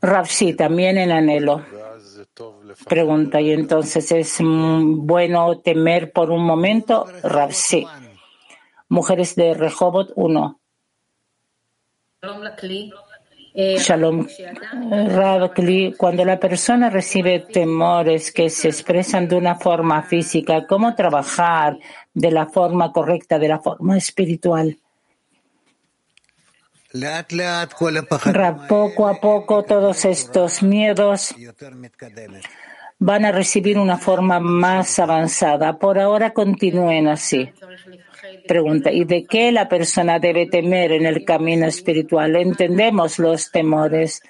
[0.00, 1.64] Rab, sí, también en anhelo.
[2.88, 7.06] Pregunta, ¿y entonces es bueno temer por un momento?
[7.22, 7.86] Rab, sí.
[8.88, 10.60] Mujeres de Rehobot 1.
[13.56, 14.26] Shalom.
[14.90, 15.54] Rab
[15.96, 21.78] cuando la persona recibe temores que se expresan de una forma física, ¿cómo trabajar
[22.12, 24.76] de la forma correcta, de la forma espiritual?
[28.68, 31.34] Poco a poco todos estos miedos
[32.98, 35.78] van a recibir una forma más avanzada.
[35.78, 37.50] Por ahora continúen así.
[38.48, 42.36] Pregunta, ¿y de qué la persona debe temer en el camino espiritual?
[42.36, 44.22] Entendemos los temores,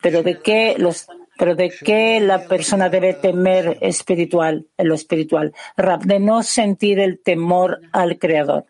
[0.00, 1.06] pero ¿de qué los
[1.38, 5.52] pero de qué la persona debe temer espiritual, en lo espiritual?
[5.76, 8.66] Rab, de no sentir el temor al Creador.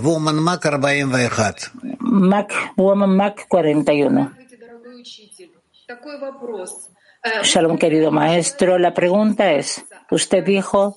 [0.00, 1.58] Woman 41.
[1.98, 4.32] Mac, Woman Mac 41.
[7.42, 8.78] Shalom, querido maestro.
[8.78, 10.94] La pregunta es, usted dijo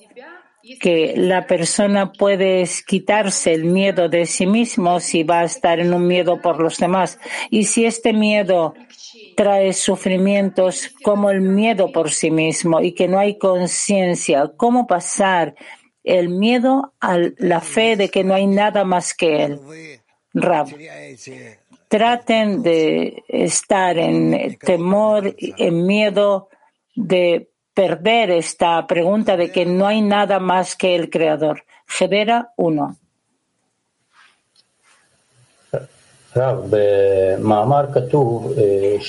[0.80, 5.92] que la persona puede quitarse el miedo de sí mismo si va a estar en
[5.92, 7.18] un miedo por los demás.
[7.50, 8.74] Y si este miedo
[9.36, 15.54] trae sufrimientos como el miedo por sí mismo y que no hay conciencia, ¿cómo pasar
[16.06, 19.60] el miedo a la fe de que no hay nada más que él?
[20.32, 20.68] Rab,
[21.88, 26.48] traten de estar en temor, en miedo
[26.94, 31.64] de perder esta pregunta de que no hay nada más que el Creador.
[31.86, 32.96] Gedera 1.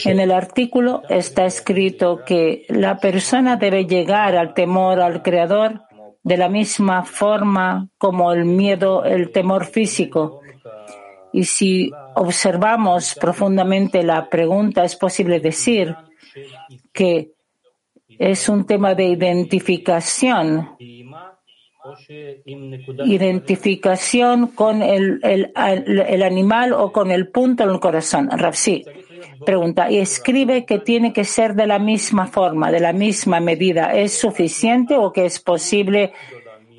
[0.06, 5.87] En el artículo está escrito que la persona debe llegar al temor al Creador
[6.24, 10.42] de la misma forma como el miedo, el temor físico.
[11.34, 15.96] Y si observamos profundamente la pregunta, es posible decir
[16.92, 17.32] que
[18.08, 20.78] es un tema de identificación
[23.06, 28.30] identificación con el, el, el, animal o con el punto en el corazón.
[28.30, 28.84] Rafsi
[29.46, 33.94] pregunta, y escribe que tiene que ser de la misma forma, de la misma medida.
[33.94, 36.14] ¿Es suficiente o que es posible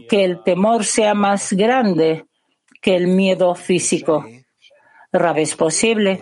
[0.09, 2.27] que el temor sea más grande
[2.81, 4.25] que el miedo físico?
[5.13, 6.21] Rab, ¿es posible?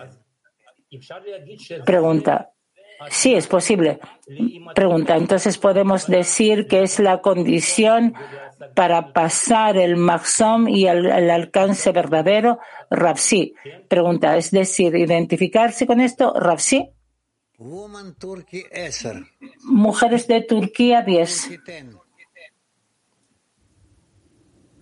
[1.84, 2.50] Pregunta,
[3.10, 4.00] Sí, es posible.
[4.74, 8.14] Pregunta, entonces podemos decir que es la condición
[8.74, 12.58] para pasar el maxom y el, el alcance verdadero.
[12.90, 13.54] Rapsi.
[13.88, 16.32] Pregunta, es decir, identificarse con esto.
[16.34, 16.90] Rapsi.
[19.64, 21.50] Mujeres de Turquía 10.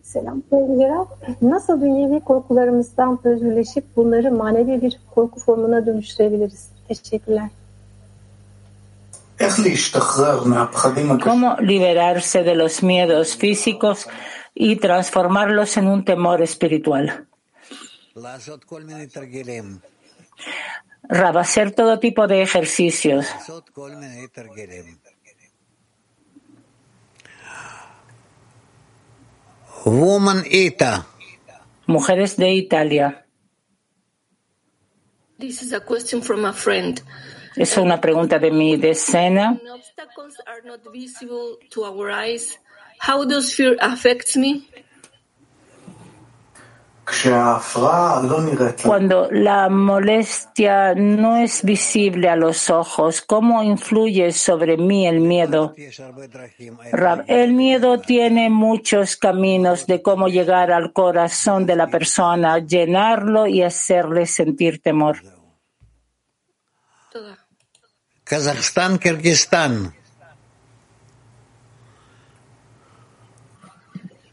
[0.02, 0.88] Selam sevgili
[1.42, 6.70] Nasıl dünyevi korkularımızdan özgürleşip bunları manevi bir korku formuna dönüştürebiliriz?
[6.88, 7.50] Teşekkürler.
[11.22, 14.06] ¿Cómo liberarse de los miedos físicos
[14.54, 17.26] y transformarlos en un temor espiritual?
[21.08, 23.26] Rab, hacer todo tipo de ejercicios.
[29.84, 31.06] Woman Ita.
[31.86, 33.26] Mujeres de Italia.
[35.38, 37.02] This is a question from a friend.
[37.56, 39.58] Es una pregunta de mi decena.
[48.82, 55.74] Cuando la molestia no es visible a los ojos, ¿cómo influye sobre mí el miedo?
[57.26, 63.62] El miedo tiene muchos caminos de cómo llegar al corazón de la persona, llenarlo y
[63.62, 65.18] hacerle sentir temor.
[68.23, 69.93] Казахстан, Киргизстан.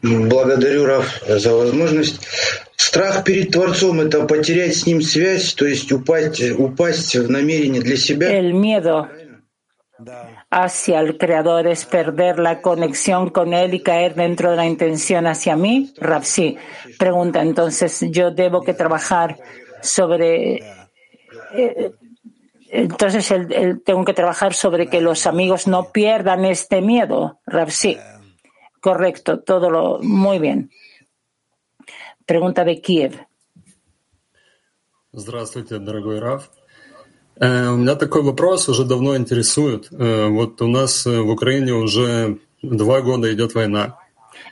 [0.02, 2.20] Благодарю, Раф, за возможность.
[2.76, 7.96] Страх перед Творцом – это потерять с Ним связь, то есть упасть, упасть в намерение для
[7.96, 8.30] себя.
[8.30, 9.08] El miedo
[10.50, 15.26] hacia el Creador es perder la conexión con Él y caer dentro de la intención
[15.26, 15.92] hacia mí.
[15.96, 16.56] Rapsi
[16.98, 19.36] pregunta, entonces, ¿yo debo que trabajar
[19.82, 20.56] sobre
[21.54, 21.92] eh,
[22.70, 27.40] entonces el, el, tengo que trabajar sobre que los amigos no pierdan este miedo.
[27.68, 27.96] Sí,
[28.80, 30.70] correcto, todo lo muy bien.
[32.24, 33.26] Pregunta de Kiev.
[35.12, 36.50] Здравствуйте, дорогой Раф.
[37.38, 39.88] У меня такой вопрос уже давно интересует.
[39.90, 43.98] Вот у нас в Украине уже два года идет война.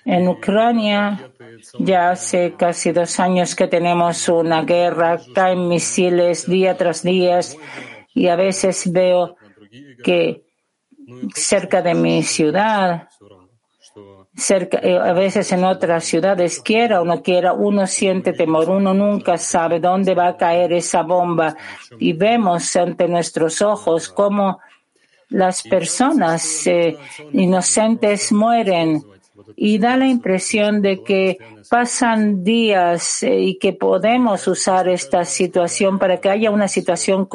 [0.07, 1.19] En Ucrania
[1.79, 7.41] ya hace casi dos años que tenemos una guerra, caen misiles día tras día
[8.20, 9.38] y a veces veo
[10.04, 10.44] que
[11.34, 13.08] cerca de mi ciudad,
[14.36, 18.94] cerca, eh, a veces en otras ciudades, quiera o no quiera, uno siente temor, uno
[18.94, 21.56] nunca sabe dónde va a caer esa bomba.
[21.98, 24.60] Y vemos ante nuestros ojos cómo
[25.30, 26.98] las personas eh,
[27.32, 29.02] inocentes mueren.
[29.56, 31.38] Y da la impresión de que
[31.70, 37.28] pasan días eh, y que podemos usar esta situación para que haya una situación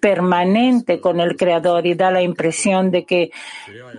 [0.00, 3.30] permanente con el Creador y da la impresión de que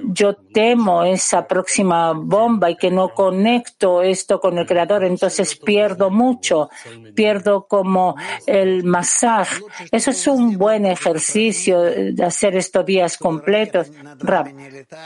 [0.03, 6.09] yo temo esa próxima bomba y que no conecto esto con el Creador, entonces pierdo
[6.09, 6.69] mucho,
[7.13, 9.61] pierdo como el masaje.
[9.91, 13.91] Eso es un buen ejercicio de hacer estos días completos.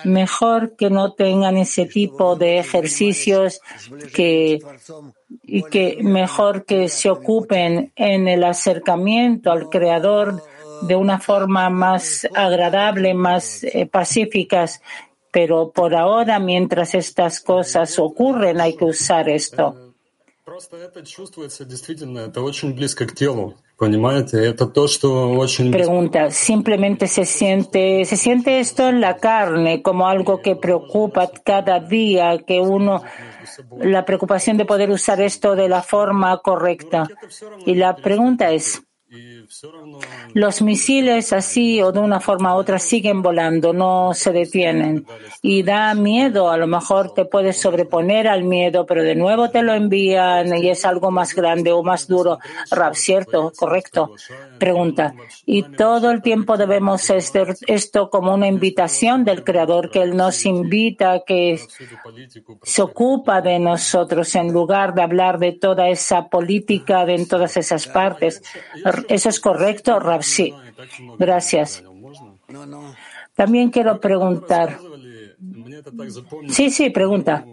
[0.03, 3.62] mejor que no tengan ese tipo de ejercicios
[4.14, 4.45] que
[5.43, 10.41] y que mejor que se ocupen en el acercamiento al Creador
[10.82, 14.82] de una forma más agradable, más eh, pacíficas.
[15.32, 19.93] Pero por ahora, mientras estas cosas ocurren, hay que usar esto.
[25.72, 31.80] Pregunta, simplemente se siente, se siente esto en la carne como algo que preocupa cada
[31.80, 33.04] día que uno
[33.78, 37.08] la preocupación de poder usar esto de la forma correcta.
[37.66, 38.84] Y la pregunta es,
[40.34, 45.05] los misiles así o de una forma u otra siguen volando, no se detienen.
[45.41, 49.63] Y da miedo, a lo mejor te puedes sobreponer al miedo, pero de nuevo te
[49.63, 52.39] lo envían y es algo más grande o más duro.
[52.70, 53.51] Rab, ¿cierto?
[53.55, 54.11] Correcto.
[54.59, 55.13] Pregunta.
[55.45, 60.45] Y todo el tiempo debemos hacer esto como una invitación del Creador, que Él nos
[60.45, 61.59] invita, que
[62.61, 67.57] se ocupa de nosotros en lugar de hablar de toda esa política de en todas
[67.57, 68.41] esas partes.
[69.10, 70.24] ¿Eso es correcto, Rab?
[70.24, 70.53] Sí.
[71.18, 71.84] Gracias.
[73.36, 74.80] También quiero preguntar.
[76.49, 77.45] Sí, sí, pregunta.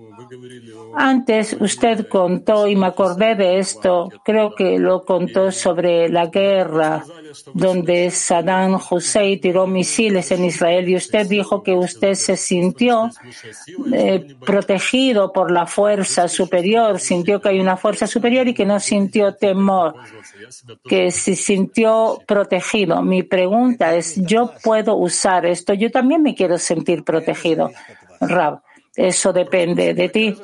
[0.95, 7.05] Antes usted contó, y me acordé de esto, creo que lo contó sobre la guerra
[7.55, 13.11] donde Saddam Hussein tiró misiles en Israel y usted dijo que usted se sintió
[13.93, 18.79] eh, protegido por la fuerza superior, sintió que hay una fuerza superior y que no
[18.81, 19.95] sintió temor,
[20.85, 23.03] que se sintió protegido.
[23.03, 25.75] Mi pregunta es, ¿yo puedo usar esto?
[25.75, 27.71] Yo también me quiero sentir protegido.
[28.21, 28.63] Rab.
[28.95, 30.37] Eso depende de ti.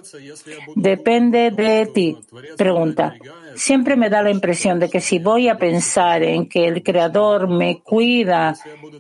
[0.75, 2.17] Depende de ti.
[2.57, 3.15] Pregunta.
[3.55, 7.49] Siempre me da la impresión de que si voy a pensar en que el Creador
[7.49, 8.55] me cuida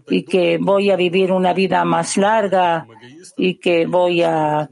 [0.08, 2.86] y que voy a vivir una vida más larga
[3.36, 4.68] y que voy a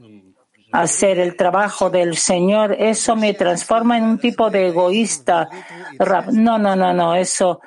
[0.71, 5.49] hacer el trabajo del Señor, eso me transforma en un tipo de egoísta.
[6.31, 7.61] No, no, no, no, eso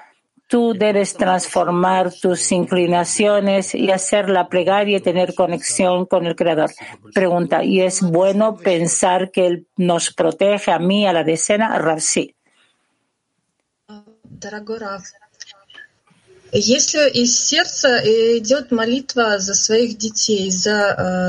[0.50, 6.72] Tú debes transformar tus inclinaciones y hacer la plegaria y tener conexión con el Creador.
[7.14, 11.78] Pregunta, ¿y es bueno pensar que Él nos protege a mí, a la decena?
[11.78, 12.34] Rav, sí.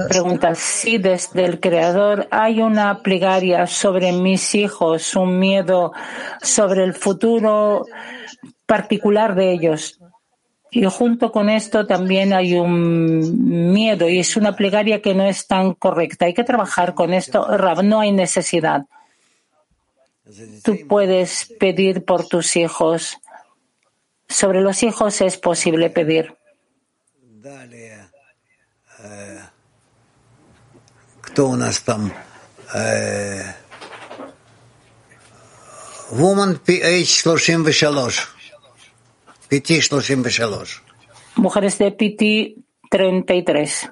[0.09, 5.91] Pregunta, si desde el Creador hay una plegaria sobre mis hijos, un miedo
[6.41, 7.85] sobre el futuro,
[8.71, 9.99] particular de ellos.
[10.71, 15.45] Y junto con esto también hay un miedo y es una plegaria que no es
[15.45, 16.23] tan correcta.
[16.23, 17.45] Hay que trabajar con esto.
[17.57, 18.85] Rab, no hay necesidad.
[20.63, 23.17] Tú puedes pedir por tus hijos.
[24.29, 26.33] Sobre los hijos es posible pedir.
[36.11, 38.40] Woman PH 33.
[41.35, 42.55] Mujeres de Piti
[42.89, 43.91] 33.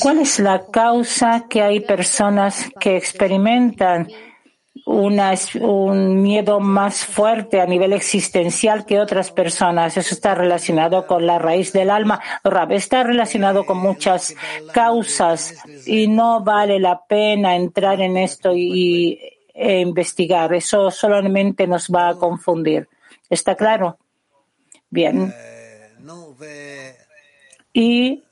[0.00, 4.08] ¿Cuál es la causa que hay personas que experimentan
[4.88, 9.98] una, un miedo más fuerte a nivel existencial que otras personas?
[9.98, 12.20] Eso está relacionado con la raíz del alma.
[12.70, 14.34] está relacionado con muchas
[14.72, 15.54] causas
[15.86, 19.20] y no vale la pena entrar en esto y,
[19.52, 20.54] e investigar.
[20.54, 22.88] Eso solamente nos va a confundir.
[23.28, 23.98] ¿Está claro?
[24.88, 25.34] Bien.
[27.74, 28.24] Y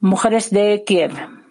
[0.00, 1.43] mujeres de Kiev.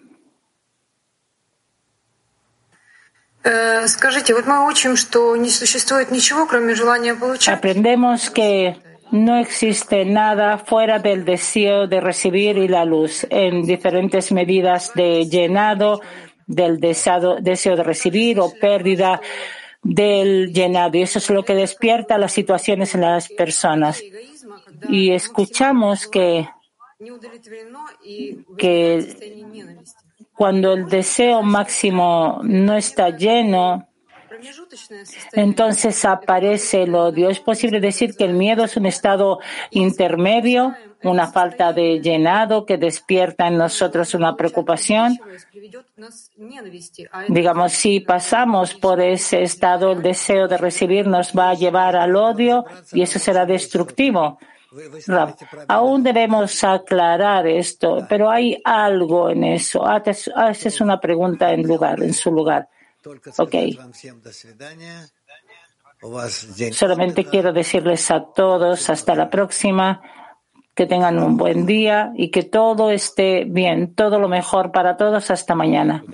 [7.52, 8.76] Aprendemos que
[9.12, 15.26] no existe nada fuera del deseo de recibir y la luz en diferentes medidas de
[15.26, 16.00] llenado
[16.46, 19.20] del deseo de recibir o pérdida
[19.82, 20.96] del llenado.
[20.96, 24.02] Y eso es lo que despierta las situaciones en las personas.
[24.88, 26.48] Y escuchamos que,
[28.58, 29.54] que
[30.34, 33.86] cuando el deseo máximo no está lleno,
[35.32, 37.30] entonces aparece el odio.
[37.30, 39.38] Es posible decir que el miedo es un estado
[39.70, 45.18] intermedio, una falta de llenado que despierta en nosotros una preocupación.
[47.28, 52.16] Digamos, si pasamos por ese estado, el deseo de recibir nos va a llevar al
[52.16, 54.38] odio y eso será destructivo.
[55.68, 59.84] Aún debemos aclarar esto, pero hay algo en eso.
[59.86, 62.68] Haces una pregunta en lugar, en su lugar.
[63.38, 63.54] Ok.
[66.72, 70.02] Solamente quiero decirles a todos hasta la próxima,
[70.74, 75.30] que tengan un buen día y que todo esté bien, todo lo mejor para todos
[75.30, 76.04] hasta mañana.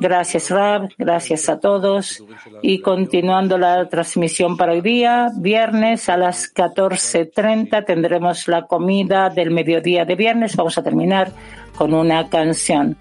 [0.00, 0.88] Gracias, Rab.
[0.98, 2.22] Gracias a todos.
[2.62, 9.50] Y continuando la transmisión para hoy día, viernes a las 14.30 tendremos la comida del
[9.50, 10.56] mediodía de viernes.
[10.56, 11.32] Vamos a terminar
[11.76, 12.96] con una canción.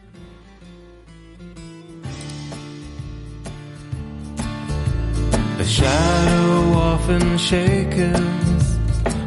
[5.57, 8.77] The shadow often shakens,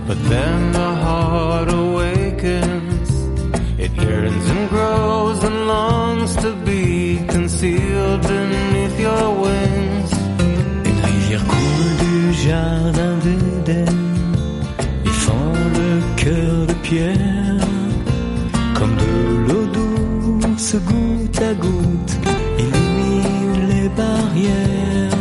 [0.07, 3.11] but then the heart awakens.
[3.79, 7.19] It yearns and grows and longs to be
[7.56, 10.12] concealed beneath your wings.
[10.90, 13.96] Une rivière coule du jardin d'Éden
[15.06, 15.90] et fend le
[16.24, 17.68] cœur de pierre
[18.78, 19.14] comme de
[19.46, 22.14] l'eau douce goutte à goutte
[22.64, 25.18] illumine les barrières.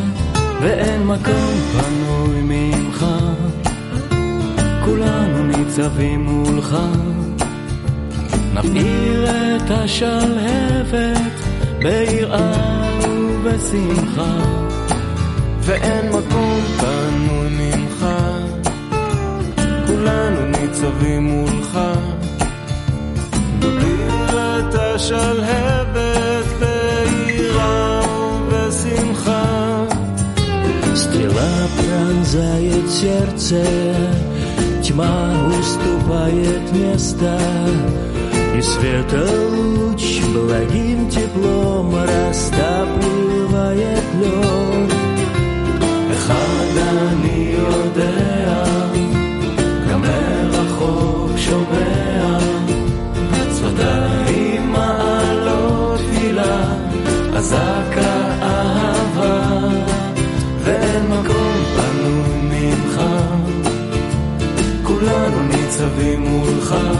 [0.62, 3.07] ואין מקום פנוי ממך,
[4.84, 6.76] כולנו ניצבים מולך.
[8.55, 11.32] נבעיר את השלהבת
[11.84, 14.36] ביראה ובשמחה,
[15.61, 18.07] ואין מקום פנוי ממך,
[19.86, 21.78] כולנו ניצבים מולך.
[23.59, 28.01] נבעיר את השלהבת ביראה
[28.48, 29.84] ובשמחה.
[31.03, 33.62] Стрела пронзает сердце,
[34.82, 35.16] тьма
[35.59, 37.38] уступает место,
[38.64, 44.92] и света луч благим теплом растапливает лед.
[46.12, 48.64] אחד אני יודע,
[49.90, 52.38] גם מרחוק שומע,
[53.57, 56.62] שפתיים מעלות תפילה,
[57.36, 59.40] אזעקה אהבה.
[60.64, 63.01] ואין מקום פנוי ממך,
[64.82, 66.93] כולנו ניצבים מולך.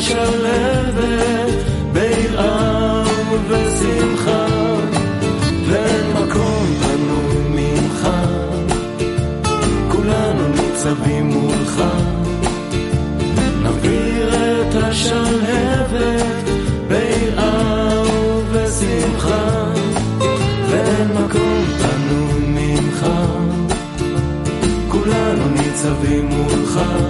[0.00, 4.46] את השלבת ביראה ובשמחה,
[5.68, 8.08] ואין מקום פנוי ממך,
[9.88, 11.82] כולנו ניצבים מולך.
[13.62, 16.48] נבעיר את השלהבת
[16.88, 19.64] ביראה ובשמחה.
[20.70, 23.06] ואין מקום פנוי ממך,
[24.88, 27.09] כולנו ניצבים מולך.